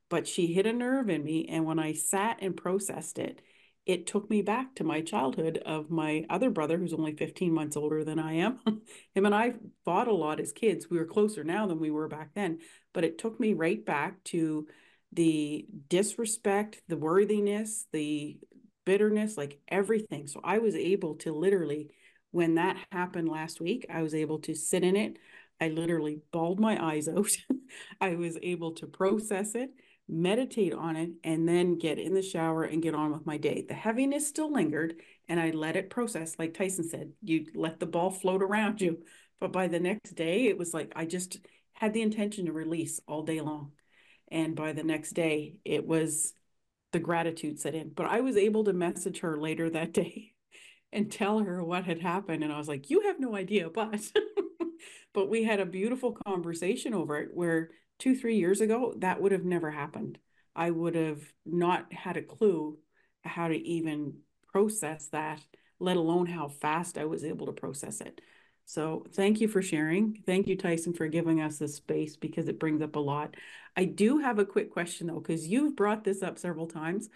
[0.08, 1.46] But she hit a nerve in me.
[1.50, 3.42] And when I sat and processed it,
[3.90, 7.76] it took me back to my childhood of my other brother, who's only 15 months
[7.76, 8.60] older than I am.
[9.14, 10.88] Him and I fought a lot as kids.
[10.88, 12.60] We were closer now than we were back then,
[12.94, 14.68] but it took me right back to
[15.12, 18.38] the disrespect, the worthiness, the
[18.86, 20.28] bitterness, like everything.
[20.28, 21.90] So I was able to literally,
[22.30, 25.18] when that happened last week, I was able to sit in it.
[25.60, 27.30] I literally bawled my eyes out.
[28.00, 29.70] I was able to process it,
[30.10, 33.64] meditate on it, and then get in the shower and get on with my day.
[33.66, 34.96] The heaviness still lingered,
[35.28, 36.36] and I let it process.
[36.38, 39.02] Like Tyson said, you let the ball float around you.
[39.40, 41.38] But by the next day, it was like I just
[41.72, 43.72] had the intention to release all day long.
[44.30, 46.34] And by the next day, it was
[46.92, 47.90] the gratitude set in.
[47.90, 50.34] But I was able to message her later that day
[50.92, 52.44] and tell her what had happened.
[52.44, 54.00] And I was like, you have no idea, but
[55.14, 59.32] but we had a beautiful conversation over it where two, three years ago, that would
[59.32, 60.18] have never happened.
[60.56, 62.78] I would have not had a clue
[63.22, 64.14] how to even
[64.52, 65.40] process that,
[65.78, 68.20] let alone how fast I was able to process it.
[68.64, 70.22] So thank you for sharing.
[70.26, 73.34] Thank you, Tyson, for giving us this space because it brings up a lot.
[73.76, 77.08] I do have a quick question though, because you've brought this up several times.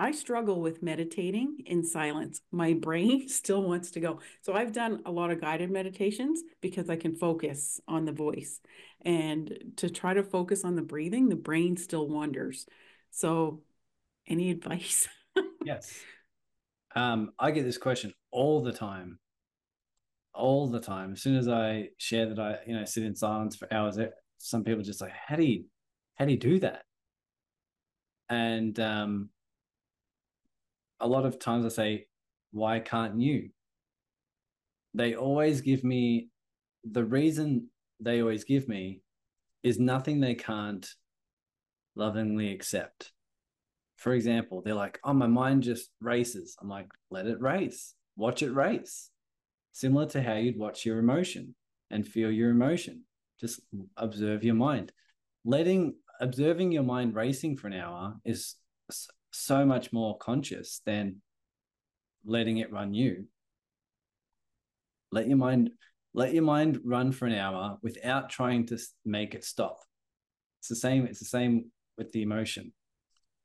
[0.00, 2.40] I struggle with meditating in silence.
[2.52, 4.20] My brain still wants to go.
[4.42, 8.60] So I've done a lot of guided meditations because I can focus on the voice.
[9.04, 12.66] And to try to focus on the breathing, the brain still wanders.
[13.10, 13.62] So
[14.26, 15.08] any advice?
[15.64, 16.00] yes.
[16.96, 19.18] Um, I get this question all the time
[20.38, 21.12] all the time.
[21.12, 23.98] As soon as I share that I, you know, sit in silence for hours,
[24.38, 25.64] some people just like, how do you,
[26.14, 26.84] how do you do that?
[28.30, 29.30] And um,
[31.00, 32.06] a lot of times I say,
[32.52, 33.50] why can't you?
[34.94, 36.28] They always give me
[36.84, 37.68] the reason
[38.00, 39.00] they always give me
[39.62, 40.88] is nothing they can't
[41.96, 43.12] lovingly accept.
[43.96, 46.56] For example, they're like, oh, my mind just races.
[46.60, 49.10] I'm like, let it race, watch it race
[49.78, 51.54] similar to how you'd watch your emotion
[51.90, 53.04] and feel your emotion.
[53.40, 53.60] Just
[53.96, 54.90] observe your mind.
[55.44, 58.56] Letting observing your mind racing for an hour is
[59.30, 61.22] so much more conscious than
[62.24, 63.26] letting it run you.
[65.12, 65.70] Let your mind
[66.18, 69.78] let your mind run for an hour without trying to make it stop.
[70.58, 71.06] It's the same.
[71.06, 72.72] It's the same with the emotion.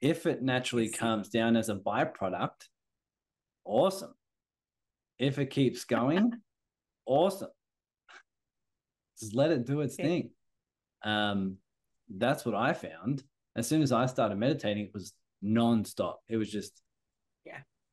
[0.02, 2.68] If it naturally calms down as a byproduct,
[3.64, 4.16] awesome.
[5.20, 6.34] If it keeps going,
[7.06, 7.52] awesome.
[9.20, 10.08] Just let it do its okay.
[10.08, 10.30] thing.
[11.04, 11.58] Um,
[12.10, 13.24] that's what I found.
[13.56, 15.14] As soon as I started meditating, it was
[15.46, 16.16] nonstop.
[16.28, 16.82] It was just.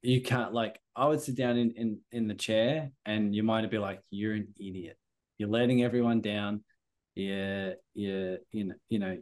[0.02, 0.80] You can't like.
[0.96, 4.00] I would sit down in in in the chair, and your mind would be like,
[4.10, 4.96] "You're an idiot.
[5.38, 6.64] You're letting everyone down.
[7.14, 8.36] Yeah, yeah.
[8.52, 9.18] You know, you know,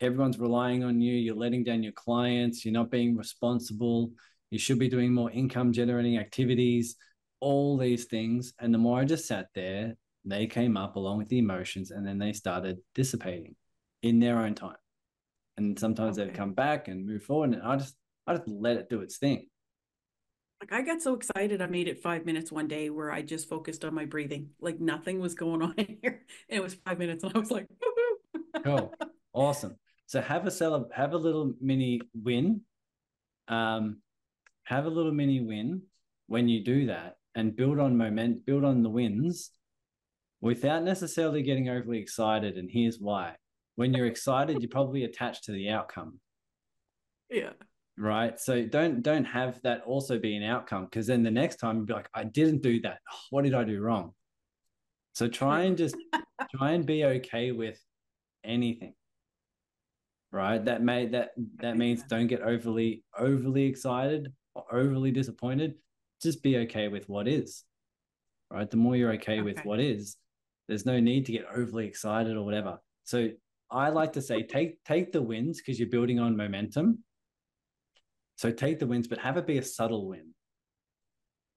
[0.00, 1.14] everyone's relying on you.
[1.14, 2.64] You're letting down your clients.
[2.64, 4.12] You're not being responsible.
[4.50, 6.96] You should be doing more income generating activities
[7.40, 8.52] all these things.
[8.58, 12.06] And the more I just sat there, they came up along with the emotions and
[12.06, 13.54] then they started dissipating
[14.02, 14.76] in their own time.
[15.56, 16.28] And sometimes okay.
[16.28, 17.52] they'd come back and move forward.
[17.54, 17.96] And I just
[18.26, 19.48] I just let it do its thing.
[20.60, 23.48] Like I got so excited, I made it five minutes one day where I just
[23.48, 24.50] focused on my breathing.
[24.60, 26.24] Like nothing was going on here.
[26.48, 27.68] And it was five minutes, and I was like,
[28.64, 28.92] cool,
[29.32, 29.76] awesome.
[30.06, 32.62] So have a cell, have a little mini win.
[33.46, 33.98] Um,
[34.64, 35.82] have a little mini win
[36.26, 39.52] when you do that, and build on moment, build on the wins
[40.40, 42.56] without necessarily getting overly excited.
[42.56, 43.36] And here's why.
[43.76, 46.18] When you're excited, you're probably attached to the outcome.
[47.30, 47.52] Yeah.
[47.98, 48.38] Right.
[48.38, 51.86] So don't don't have that also be an outcome because then the next time you'll
[51.86, 52.98] be like, I didn't do that.
[53.30, 54.12] What did I do wrong?
[55.14, 55.96] So try and just
[56.56, 57.80] try and be okay with
[58.44, 58.94] anything.
[60.30, 60.64] Right.
[60.64, 65.74] That may that that means don't get overly overly excited or overly disappointed
[66.22, 67.64] just be okay with what is
[68.50, 69.42] right the more you're okay, okay.
[69.42, 70.16] with what is
[70.66, 73.28] there's no need to get overly excited or whatever so
[73.70, 76.98] i like to say take take the wins because you're building on momentum
[78.38, 80.32] so take the wins but have it be a subtle win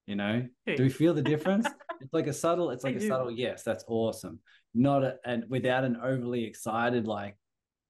[0.07, 0.75] you know hey.
[0.75, 1.67] do we feel the difference
[2.01, 3.07] it's like a subtle it's like I a do.
[3.07, 4.39] subtle yes that's awesome
[4.73, 7.37] not a, and without an overly excited like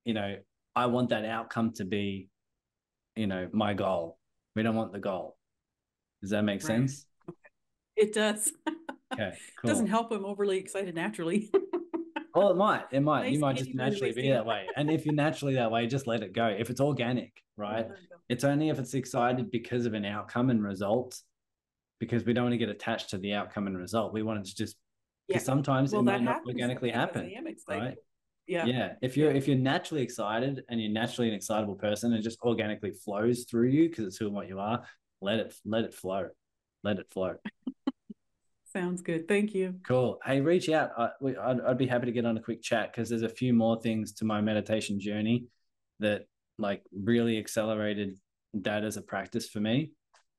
[0.05, 0.35] you know
[0.75, 2.29] i want that outcome to be
[3.15, 4.17] you know my goal
[4.55, 5.37] we don't want the goal
[6.21, 6.67] does that make right.
[6.67, 7.05] sense?
[7.95, 8.51] It does.
[9.13, 9.37] Okay.
[9.59, 9.67] Cool.
[9.67, 11.51] Doesn't help I'm overly excited naturally.
[12.33, 12.83] well, it might.
[12.91, 13.23] It might.
[13.23, 14.67] Nice you might just naturally be that way.
[14.75, 16.47] And if you're naturally that way, just let it go.
[16.47, 17.87] If it's organic, right?
[18.29, 21.19] It's only if it's excited because of an outcome and result,
[21.99, 24.13] because we don't want to get attached to the outcome and result.
[24.13, 24.77] We want it to just
[25.27, 25.45] because yeah.
[25.45, 27.31] sometimes well, it might not organically happen.
[27.67, 27.95] Right.
[28.47, 28.65] Yeah.
[28.65, 28.93] Yeah.
[29.01, 32.91] If you're if you're naturally excited and you're naturally an excitable person, it just organically
[32.91, 34.83] flows through you because it's who and what you are
[35.21, 36.27] let it let it flow
[36.83, 37.35] let it flow
[38.73, 41.09] sounds good thank you cool hey reach out I,
[41.41, 43.81] I'd, I'd be happy to get on a quick chat because there's a few more
[43.81, 45.45] things to my meditation journey
[45.99, 46.25] that
[46.57, 48.17] like really accelerated
[48.53, 49.91] that as a practice for me.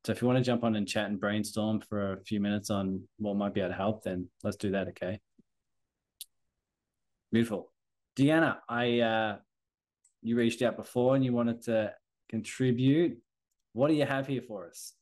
[0.05, 2.71] So if you want to jump on and chat and brainstorm for a few minutes
[2.71, 4.89] on what might be able to help, then let's do that.
[4.89, 5.21] Okay.
[7.31, 7.71] Beautiful.
[8.17, 9.37] Deanna, I uh
[10.23, 11.93] you reached out before and you wanted to
[12.29, 13.19] contribute.
[13.73, 14.93] What do you have here for us?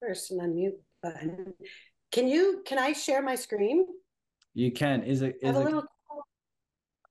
[0.00, 1.54] First, an unmute button.
[2.12, 3.86] Can you, can I share my screen?
[4.54, 5.02] You can.
[5.02, 5.36] Is it?
[5.42, 5.84] Is it little,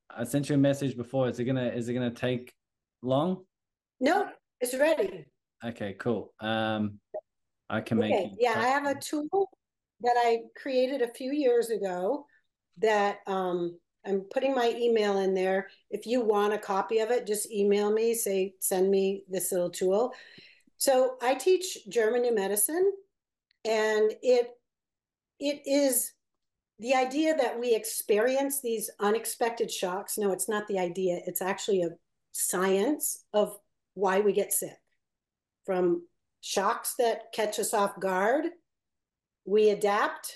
[0.10, 1.30] I sent you a message before.
[1.30, 1.68] Is it gonna?
[1.68, 2.54] Is it gonna take
[3.02, 3.44] long?
[4.00, 4.30] no,
[4.60, 5.26] it's ready.
[5.64, 6.34] Okay, cool.
[6.40, 7.00] Um,
[7.70, 8.14] I can make.
[8.14, 9.50] Okay, you yeah, I have a tool
[10.02, 12.26] that I created a few years ago
[12.80, 15.68] that um I'm putting my email in there.
[15.90, 19.70] If you want a copy of it, just email me, say, send me this little
[19.70, 20.14] tool.
[20.78, 22.91] So I teach German New Medicine
[23.65, 24.51] and it
[25.39, 26.13] it is
[26.80, 30.17] the idea that we experience these unexpected shocks.
[30.17, 31.19] No, it's not the idea.
[31.25, 31.95] It's actually a
[32.32, 33.57] science of
[33.93, 34.78] why we get sick.
[35.65, 36.03] From
[36.41, 38.45] shocks that catch us off guard,
[39.45, 40.36] we adapt.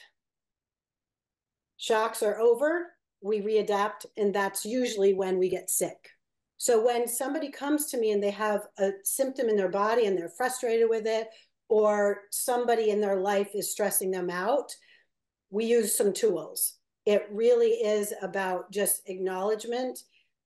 [1.77, 2.87] Shocks are over,
[3.21, 6.09] we readapt, and that's usually when we get sick.
[6.61, 10.15] So when somebody comes to me and they have a symptom in their body and
[10.15, 11.27] they're frustrated with it,
[11.69, 14.71] or somebody in their life is stressing them out,
[15.49, 16.75] we use some tools.
[17.07, 20.03] It really is about just acknowledgement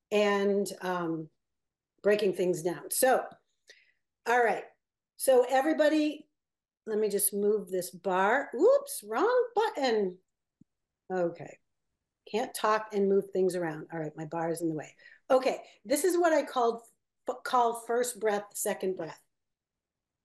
[0.10, 1.28] and um,
[2.02, 2.92] breaking things down.
[2.92, 3.22] So,
[4.26, 4.64] all right.
[5.18, 6.28] So everybody,
[6.88, 8.52] let me just move this bar.
[8.56, 10.16] Oops, wrong button.
[11.12, 11.58] Okay.
[12.32, 13.88] Can't talk and move things around.
[13.92, 14.96] All right, my bar is in the way.
[15.30, 16.82] Okay, this is what I called
[17.44, 19.20] call first breath, second breath.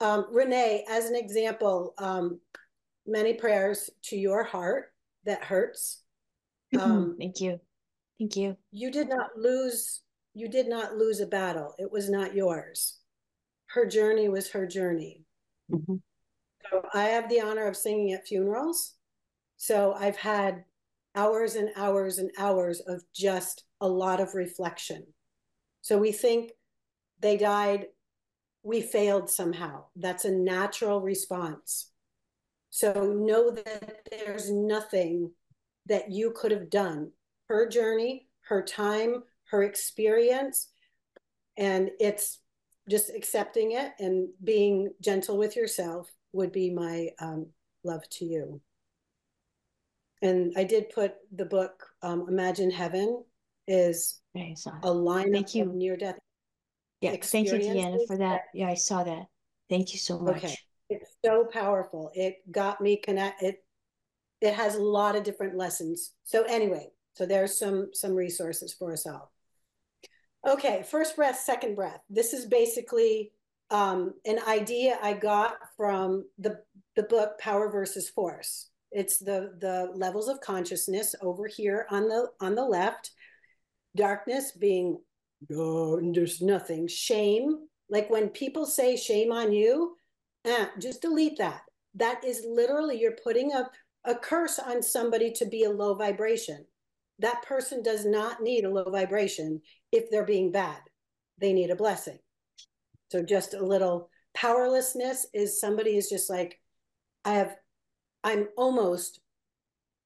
[0.00, 2.40] Um, Renee, as an example, um,
[3.06, 4.92] many prayers to your heart
[5.24, 6.02] that hurts.
[6.78, 7.58] Um, Thank you.
[8.20, 8.56] Thank you.
[8.70, 10.02] you did not lose.
[10.34, 11.74] You did not lose a battle.
[11.80, 13.00] It was not yours.
[13.66, 15.24] Her journey was her journey.
[15.68, 16.00] Mhm.
[16.70, 18.94] So I have the honor of singing at funerals.
[19.56, 20.64] So I've had
[21.16, 25.06] hours and hours and hours of just a lot of reflection.
[25.82, 26.52] So we think
[27.20, 27.86] they died,
[28.62, 29.84] we failed somehow.
[29.96, 31.90] That's a natural response.
[32.70, 35.32] So know that there's nothing
[35.86, 37.10] that you could have done.
[37.48, 40.68] Her journey, her time, her experience,
[41.56, 42.38] and it's
[42.88, 47.46] just accepting it and being gentle with yourself would be my um,
[47.84, 48.60] love to you.
[50.22, 53.24] And I did put the book um, Imagine Heaven
[53.70, 54.84] is I saw that.
[54.84, 55.62] a lineup Thank you.
[55.64, 56.18] of near death.
[57.00, 58.42] Yeah, thank you, Deanna, for that.
[58.52, 59.26] Yeah, I saw that.
[59.70, 60.36] Thank you so much.
[60.44, 60.56] Okay.
[60.90, 62.10] It's so powerful.
[62.14, 63.42] It got me connect.
[63.42, 63.64] It
[64.40, 66.12] it has a lot of different lessons.
[66.24, 69.32] So anyway, so there's some some resources for us all.
[70.46, 72.00] Okay, first breath, second breath.
[72.10, 73.32] This is basically
[73.70, 76.60] um, an idea I got from the
[76.96, 78.70] the book Power versus Force.
[78.90, 83.12] It's the the levels of consciousness over here on the on the left.
[83.96, 84.98] Darkness being
[85.52, 86.86] oh, there's nothing.
[86.86, 89.96] Shame, like when people say shame on you,
[90.44, 91.62] eh, just delete that.
[91.94, 93.68] That is literally you're putting a,
[94.04, 96.64] a curse on somebody to be a low vibration.
[97.18, 99.60] That person does not need a low vibration
[99.92, 100.78] if they're being bad.
[101.38, 102.18] They need a blessing.
[103.10, 106.60] So just a little powerlessness is somebody is just like,
[107.24, 107.56] I have,
[108.22, 109.20] I'm almost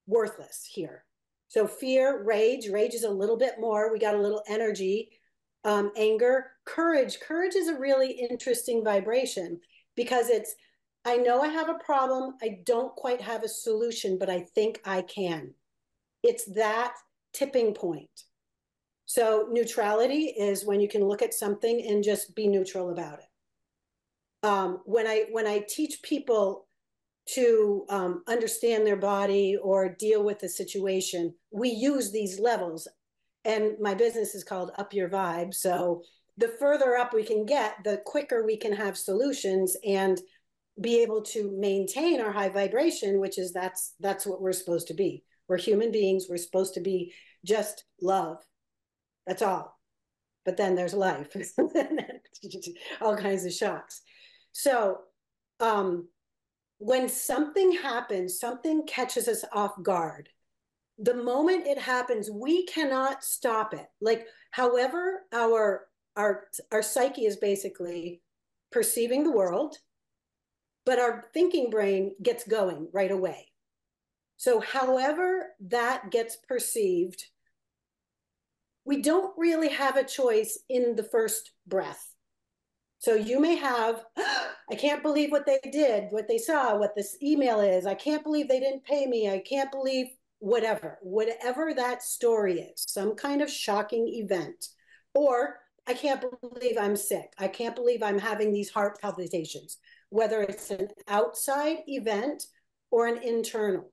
[0.07, 1.05] worthless here.
[1.47, 3.91] So fear, rage, rage is a little bit more.
[3.91, 5.09] We got a little energy,
[5.63, 7.19] um, anger, courage.
[7.19, 9.59] Courage is a really interesting vibration
[9.95, 10.55] because it's,
[11.05, 12.33] I know I have a problem.
[12.41, 15.53] I don't quite have a solution, but I think I can.
[16.23, 16.95] It's that
[17.33, 18.09] tipping point.
[19.05, 24.47] So neutrality is when you can look at something and just be neutral about it.
[24.47, 26.67] Um, when I when I teach people
[27.27, 32.87] to um, understand their body or deal with the situation, we use these levels.
[33.43, 35.53] And my business is called Up Your Vibe.
[35.53, 36.03] So
[36.37, 40.19] the further up we can get, the quicker we can have solutions and
[40.79, 44.93] be able to maintain our high vibration, which is that's that's what we're supposed to
[44.93, 45.23] be.
[45.47, 46.25] We're human beings.
[46.29, 47.13] We're supposed to be
[47.45, 48.37] just love.
[49.25, 49.79] That's all.
[50.43, 51.35] But then there's life,
[53.01, 54.01] all kinds of shocks.
[54.51, 54.99] So
[55.59, 56.07] um,
[56.77, 60.29] when something happens, something catches us off guard.
[60.97, 63.87] The moment it happens, we cannot stop it.
[64.01, 68.21] Like, however, our our our psyche is basically
[68.71, 69.77] perceiving the world,
[70.85, 73.47] but our thinking brain gets going right away.
[74.37, 77.25] So, however that gets perceived,
[78.85, 82.14] we don't really have a choice in the first breath.
[82.99, 87.17] So you may have, I can't believe what they did, what they saw, what this
[87.21, 87.85] email is.
[87.85, 89.29] I can't believe they didn't pay me.
[89.29, 90.07] I can't believe
[90.39, 94.67] whatever, whatever that story is, some kind of shocking event.
[95.13, 97.33] Or I can't believe I'm sick.
[97.37, 99.77] I can't believe I'm having these heart palpitations,
[100.09, 102.43] whether it's an outside event
[102.91, 103.91] or an internal.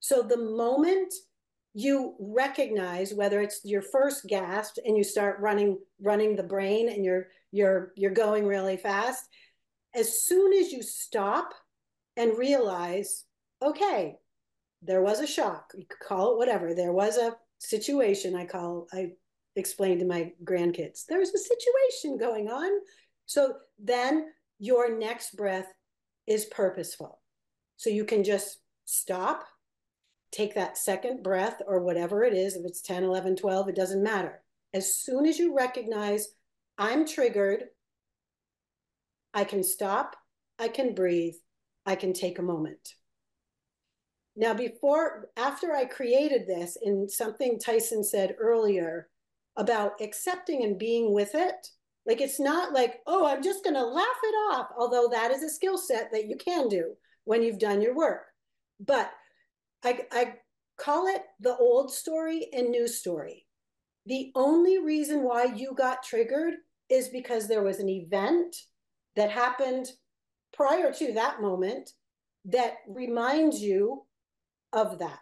[0.00, 1.12] So the moment
[1.74, 7.04] you recognize whether it's your first gasp and you start running running the brain and
[7.04, 9.28] you're you're you're going really fast
[9.94, 11.52] as soon as you stop
[12.16, 13.24] and realize
[13.62, 14.16] okay
[14.82, 16.74] there was a shock you could call it whatever.
[16.74, 19.12] There was a situation i call i
[19.54, 22.70] explained to my grandkids there's a situation going on.
[23.26, 24.26] So then
[24.58, 25.68] your next breath
[26.26, 27.20] is purposeful.
[27.76, 29.44] So you can just stop
[30.32, 34.02] take that second breath or whatever it is, if it's 10, 11, 12, it doesn't
[34.02, 34.42] matter.
[34.74, 36.28] As soon as you recognize
[36.78, 37.64] I'm triggered,
[39.34, 40.16] I can stop,
[40.58, 41.34] I can breathe,
[41.86, 42.94] I can take a moment.
[44.34, 49.08] Now, before, after I created this, in something Tyson said earlier
[49.56, 51.68] about accepting and being with it,
[52.06, 55.42] like it's not like, oh, I'm just going to laugh it off, although that is
[55.42, 58.22] a skill set that you can do when you've done your work.
[58.80, 59.12] But
[59.84, 60.34] I, I
[60.78, 63.46] call it the old story and new story.
[64.06, 66.54] The only reason why you got triggered
[66.88, 68.56] is because there was an event
[69.16, 69.88] that happened
[70.52, 71.90] prior to that moment
[72.44, 74.04] that reminds you
[74.72, 75.20] of that.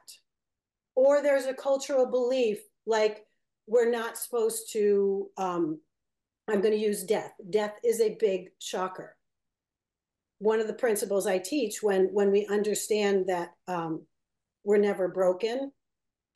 [0.95, 3.25] Or there's a cultural belief like
[3.67, 5.81] we're not supposed to, um,
[6.49, 7.33] I'm going to use death.
[7.51, 9.17] Death is a big shocker.
[10.39, 14.07] One of the principles I teach when when we understand that um,
[14.65, 15.73] we're never broken.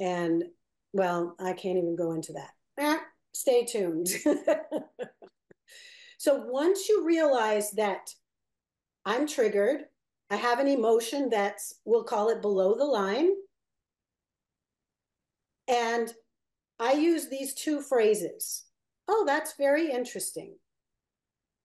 [0.01, 0.45] And
[0.93, 2.51] well, I can't even go into that.
[2.79, 2.99] Eh,
[3.33, 4.09] stay tuned.
[6.19, 8.11] so once you realize that
[9.05, 9.85] I'm triggered,
[10.31, 13.31] I have an emotion that's, we'll call it below the line.
[15.69, 16.13] And
[16.79, 18.65] I use these two phrases.
[19.09, 20.57] Oh, that's very interesting.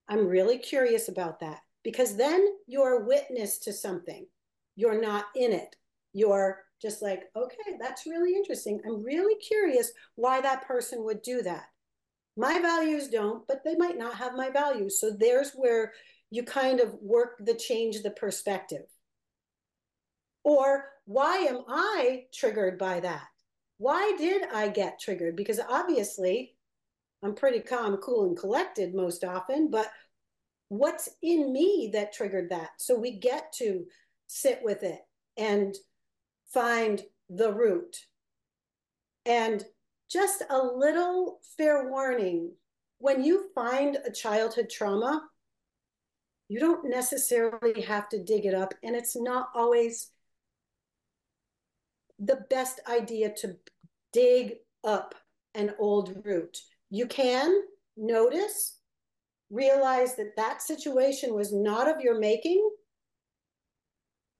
[0.07, 4.26] I'm really curious about that because then you're a witness to something.
[4.76, 5.76] You're not in it
[6.14, 8.82] you're just like, okay, that's really interesting.
[8.86, 11.66] I'm really curious why that person would do that.
[12.38, 14.99] My values don't, but they might not have my values.
[14.99, 15.93] So there's where
[16.32, 18.86] you kind of work the change the perspective.
[20.43, 23.26] Or why am I triggered by that?
[23.78, 25.36] Why did I get triggered?
[25.36, 26.55] Because obviously
[27.24, 29.88] I'm pretty calm, cool, and collected most often, but
[30.70, 32.70] what's in me that triggered that?
[32.78, 33.86] So we get to
[34.28, 34.99] sit with it
[35.38, 35.76] and
[36.54, 37.97] find the root.
[39.26, 39.64] And
[40.10, 42.52] just a little fair warning
[43.00, 45.24] when you find a childhood trauma,
[46.50, 50.12] you don't necessarily have to dig it up, and it's not always
[52.18, 53.56] the best idea to
[54.12, 55.16] dig up
[55.56, 56.58] an old root.
[56.89, 57.62] You can
[57.95, 58.80] notice,
[59.50, 62.68] realize that that situation was not of your making.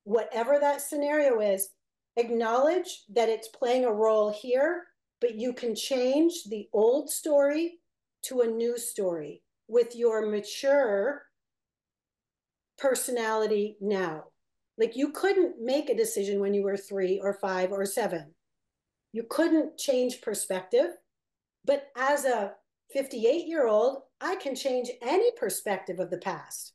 [0.04, 1.70] Whatever that scenario is,
[2.18, 4.86] acknowledge that it's playing a role here,
[5.22, 7.80] but you can change the old story
[8.24, 11.24] to a new story with your mature
[12.78, 14.26] personality now.
[14.78, 18.34] Like you couldn't make a decision when you were three or five or seven.
[19.12, 20.92] You couldn't change perspective.
[21.66, 22.54] But as a
[22.94, 26.74] 58 year old, I can change any perspective of the past.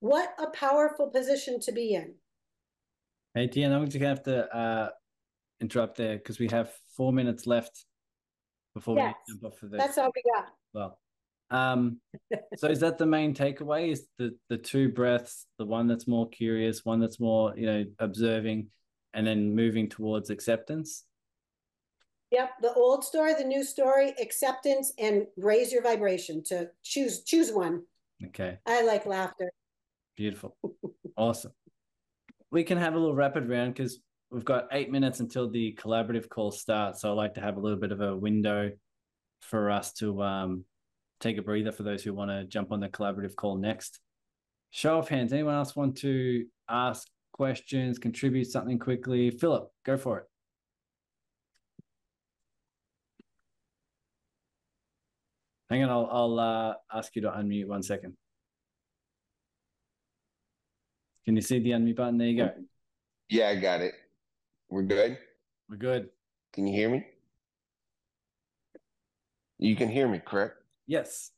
[0.00, 2.14] What a powerful position to be in.
[3.36, 4.88] Hey, Deanna, I'm just gonna have to uh,
[5.60, 7.84] interrupt there because we have four minutes left
[8.72, 9.78] before yes, we jump off for this.
[9.78, 10.46] That's all we got.
[10.72, 10.98] Well,
[11.50, 12.00] um,
[12.56, 13.92] so is that the main takeaway?
[13.92, 17.84] Is the the two breaths, the one that's more curious, one that's more you know
[17.98, 18.68] observing,
[19.12, 21.04] and then moving towards acceptance?
[22.30, 27.52] Yep, the old story, the new story, acceptance, and raise your vibration to choose choose
[27.52, 27.82] one.
[28.28, 28.56] Okay.
[28.64, 29.52] I like laughter.
[30.16, 30.56] Beautiful.
[31.18, 31.52] awesome
[32.56, 33.98] we can have a little rapid round because
[34.30, 37.02] we've got eight minutes until the collaborative call starts.
[37.02, 38.70] So I like to have a little bit of a window
[39.42, 40.64] for us to um,
[41.20, 44.00] take a breather for those who want to jump on the collaborative call next.
[44.70, 45.34] Show of hands.
[45.34, 49.30] Anyone else want to ask questions, contribute something quickly?
[49.30, 50.24] Philip, go for it.
[55.68, 58.16] Hang on, I'll, I'll uh, ask you to unmute one second.
[61.26, 62.18] Can you see the unmute button?
[62.18, 62.50] There you go.
[63.28, 63.92] Yeah, I got it.
[64.70, 65.18] We're good.
[65.68, 66.08] We're good.
[66.52, 67.04] Can you hear me?
[69.58, 70.54] You can hear me, correct?
[70.86, 71.32] Yes.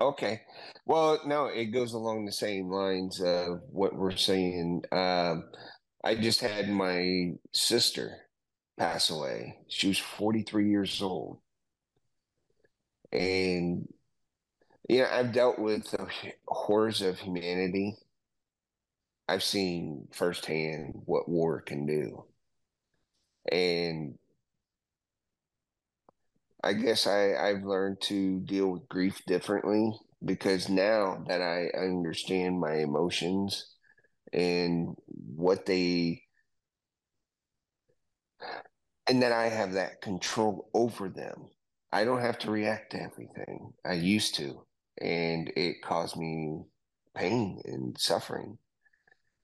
[0.00, 0.40] Okay.
[0.86, 4.84] Well, no, it goes along the same lines of what we're saying.
[4.90, 5.44] Um,
[6.02, 8.16] I just had my sister
[8.78, 9.58] pass away.
[9.68, 11.38] She was 43 years old.
[13.12, 13.86] And,
[14.88, 16.08] you know, I've dealt with the
[16.46, 17.96] horrors of humanity.
[19.32, 22.26] I've seen firsthand what war can do.
[23.50, 24.18] And
[26.62, 29.90] I guess I, I've learned to deal with grief differently
[30.22, 33.74] because now that I understand my emotions
[34.34, 36.24] and what they
[39.06, 41.48] and that I have that control over them.
[41.90, 43.72] I don't have to react to everything.
[43.82, 44.66] I used to,
[45.00, 46.64] and it caused me
[47.14, 48.58] pain and suffering.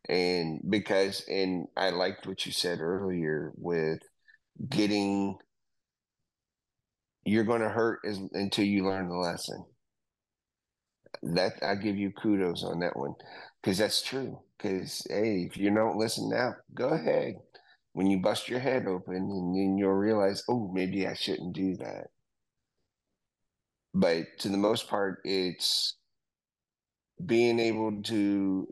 [0.09, 4.01] And because, and I liked what you said earlier with
[4.69, 5.37] getting,
[7.25, 9.65] you're going to hurt as, until you learn the lesson.
[11.23, 13.15] That I give you kudos on that one
[13.61, 14.41] because that's true.
[14.57, 17.35] Because hey, if you don't listen now, go ahead.
[17.93, 21.77] When you bust your head open, and then you'll realize, oh, maybe I shouldn't do
[21.77, 22.07] that.
[23.95, 25.97] But to the most part, it's
[27.25, 28.69] being able to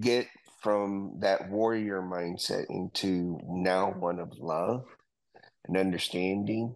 [0.00, 0.26] get
[0.62, 4.84] from that warrior mindset into now one of love
[5.66, 6.74] and understanding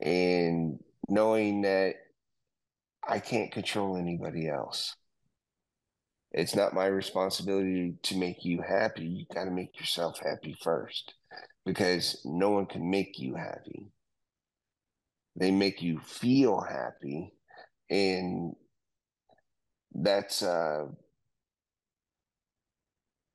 [0.00, 0.78] and
[1.08, 1.94] knowing that
[3.06, 4.94] I can't control anybody else.
[6.32, 9.06] It's not my responsibility to make you happy.
[9.06, 11.14] You got to make yourself happy first
[11.64, 13.86] because no one can make you happy.
[15.34, 17.32] They make you feel happy.
[17.88, 18.54] And
[19.94, 20.86] that's, uh,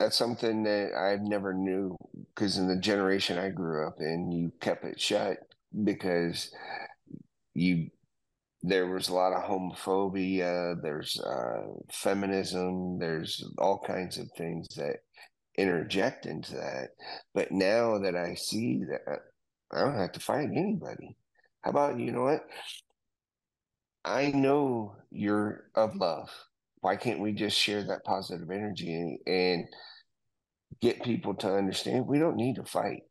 [0.01, 1.95] that's something that I never knew
[2.33, 5.37] because in the generation I grew up in, you kept it shut
[5.83, 6.51] because
[7.53, 7.89] you
[8.63, 14.97] there was a lot of homophobia there's uh, feminism there's all kinds of things that
[15.57, 16.89] interject into that.
[17.35, 19.01] But now that i see that
[19.71, 21.15] i don't have to fight anybody.
[21.61, 22.45] How about you know what?
[24.03, 26.31] I know you're of love.
[26.79, 29.67] Why can't we just share that positive energy and, and
[30.79, 33.03] get people to understand we don't need to fight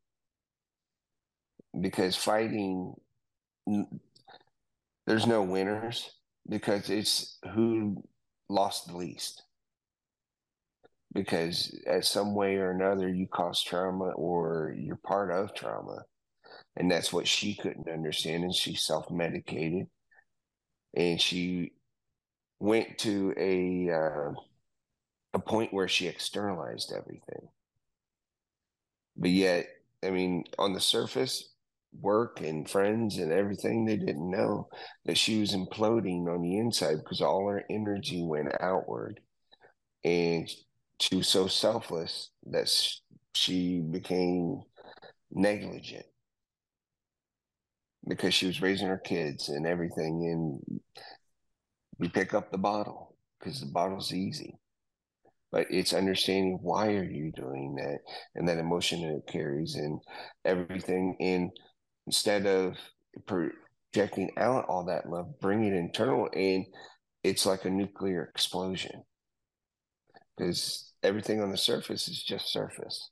[1.78, 2.94] because fighting
[5.06, 6.10] there's no winners
[6.48, 8.02] because it's who
[8.48, 9.42] lost the least.
[11.12, 16.04] Because at some way or another, you cause trauma or you're part of trauma.
[16.76, 18.44] And that's what she couldn't understand.
[18.44, 19.86] And she self medicated.
[20.94, 21.72] And she
[22.60, 24.32] went to a, uh,
[25.32, 27.48] a point where she externalized everything.
[29.16, 29.66] But yet,
[30.04, 31.50] I mean, on the surface,
[32.00, 34.68] work and friends and everything, they didn't know
[35.04, 39.20] that she was imploding on the inside because all her energy went outward.
[40.04, 40.48] And
[41.00, 42.72] she was so selfless that
[43.34, 44.62] she became
[45.30, 46.06] negligent
[48.08, 50.24] because she was raising her kids and everything.
[50.32, 50.80] And
[51.98, 54.59] we pick up the bottle because the bottle's easy
[55.52, 57.98] but it's understanding why are you doing that
[58.34, 60.00] and that emotion that it carries and
[60.44, 61.16] everything.
[61.20, 61.50] And
[62.06, 62.76] instead of
[63.26, 66.66] projecting out all that love, bring it internal, and
[67.24, 69.02] it's like a nuclear explosion.
[70.36, 73.10] Because everything on the surface is just surface.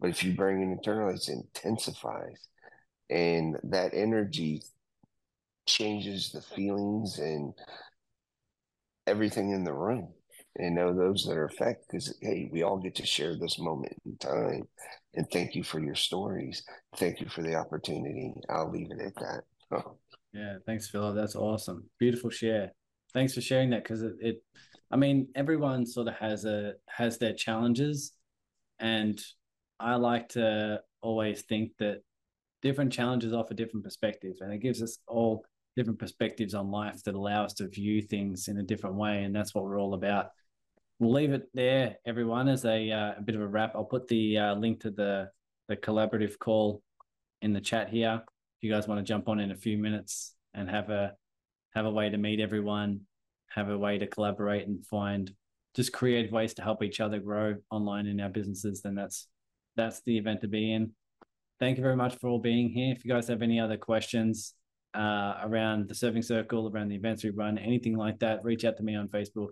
[0.00, 2.48] But if you bring it internal, it intensifies,
[3.08, 4.62] and that energy
[5.66, 7.52] changes the feelings and
[9.06, 10.08] everything in the room
[10.58, 13.94] and know those that are affected because hey we all get to share this moment
[14.04, 14.62] in time.
[15.14, 16.62] And thank you for your stories.
[16.96, 18.34] Thank you for the opportunity.
[18.48, 19.42] I'll leave it at that.
[20.34, 21.16] Yeah thanks philip.
[21.16, 21.84] That's awesome.
[21.98, 22.72] Beautiful share.
[23.14, 24.42] Thanks for sharing that because it, it
[24.90, 28.12] i mean everyone sort of has a has their challenges.
[28.78, 29.18] And
[29.80, 32.02] i like to always think that
[32.62, 35.44] different challenges offer different perspectives and it gives us all
[35.76, 39.34] different perspectives on life that allow us to view things in a different way and
[39.34, 40.30] that's what we're all about
[40.98, 43.72] we'll leave it there, everyone, as a, uh, a bit of a wrap.
[43.74, 45.30] I'll put the uh, link to the
[45.68, 46.82] the collaborative call
[47.42, 48.22] in the chat here.
[48.24, 51.12] If you guys want to jump on in a few minutes and have a
[51.74, 53.00] have a way to meet everyone,
[53.50, 55.32] have a way to collaborate and find
[55.76, 59.28] just creative ways to help each other grow online in our businesses, then that's
[59.76, 60.92] that's the event to be in.
[61.60, 62.92] Thank you very much for all being here.
[62.92, 64.54] If you guys have any other questions
[64.94, 68.76] uh, around the serving circle, around the events we run, anything like that, reach out
[68.78, 69.50] to me on Facebook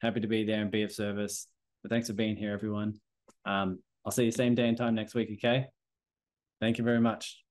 [0.00, 1.46] happy to be there and be of service.
[1.82, 3.00] But thanks for being here, everyone.
[3.44, 5.66] Um, I'll see you same day and time next week, okay?
[6.60, 7.42] Thank you very much.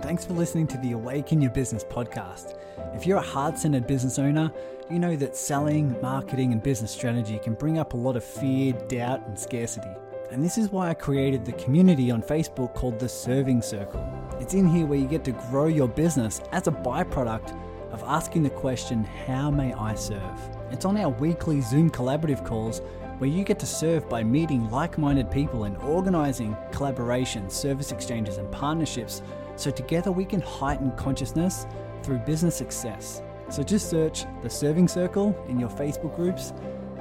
[0.00, 2.58] Thanks for listening to the Awaken Your Business podcast.
[2.94, 4.52] If you're a heart centered business owner,
[4.90, 8.72] you know that selling, marketing, and business strategy can bring up a lot of fear,
[8.88, 9.88] doubt, and scarcity.
[10.30, 14.04] And this is why I created the community on Facebook called the Serving Circle.
[14.40, 17.56] It's in here where you get to grow your business as a byproduct
[17.94, 20.38] of asking the question, How may I serve?
[20.70, 22.82] It's on our weekly Zoom collaborative calls
[23.18, 28.36] where you get to serve by meeting like minded people and organizing collaborations, service exchanges,
[28.38, 29.22] and partnerships
[29.56, 31.66] so together we can heighten consciousness
[32.02, 33.22] through business success.
[33.48, 36.52] So just search the Serving Circle in your Facebook groups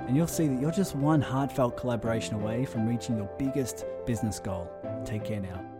[0.08, 4.40] and you'll see that you're just one heartfelt collaboration away from reaching your biggest business
[4.40, 4.70] goal.
[5.06, 5.73] Take care now.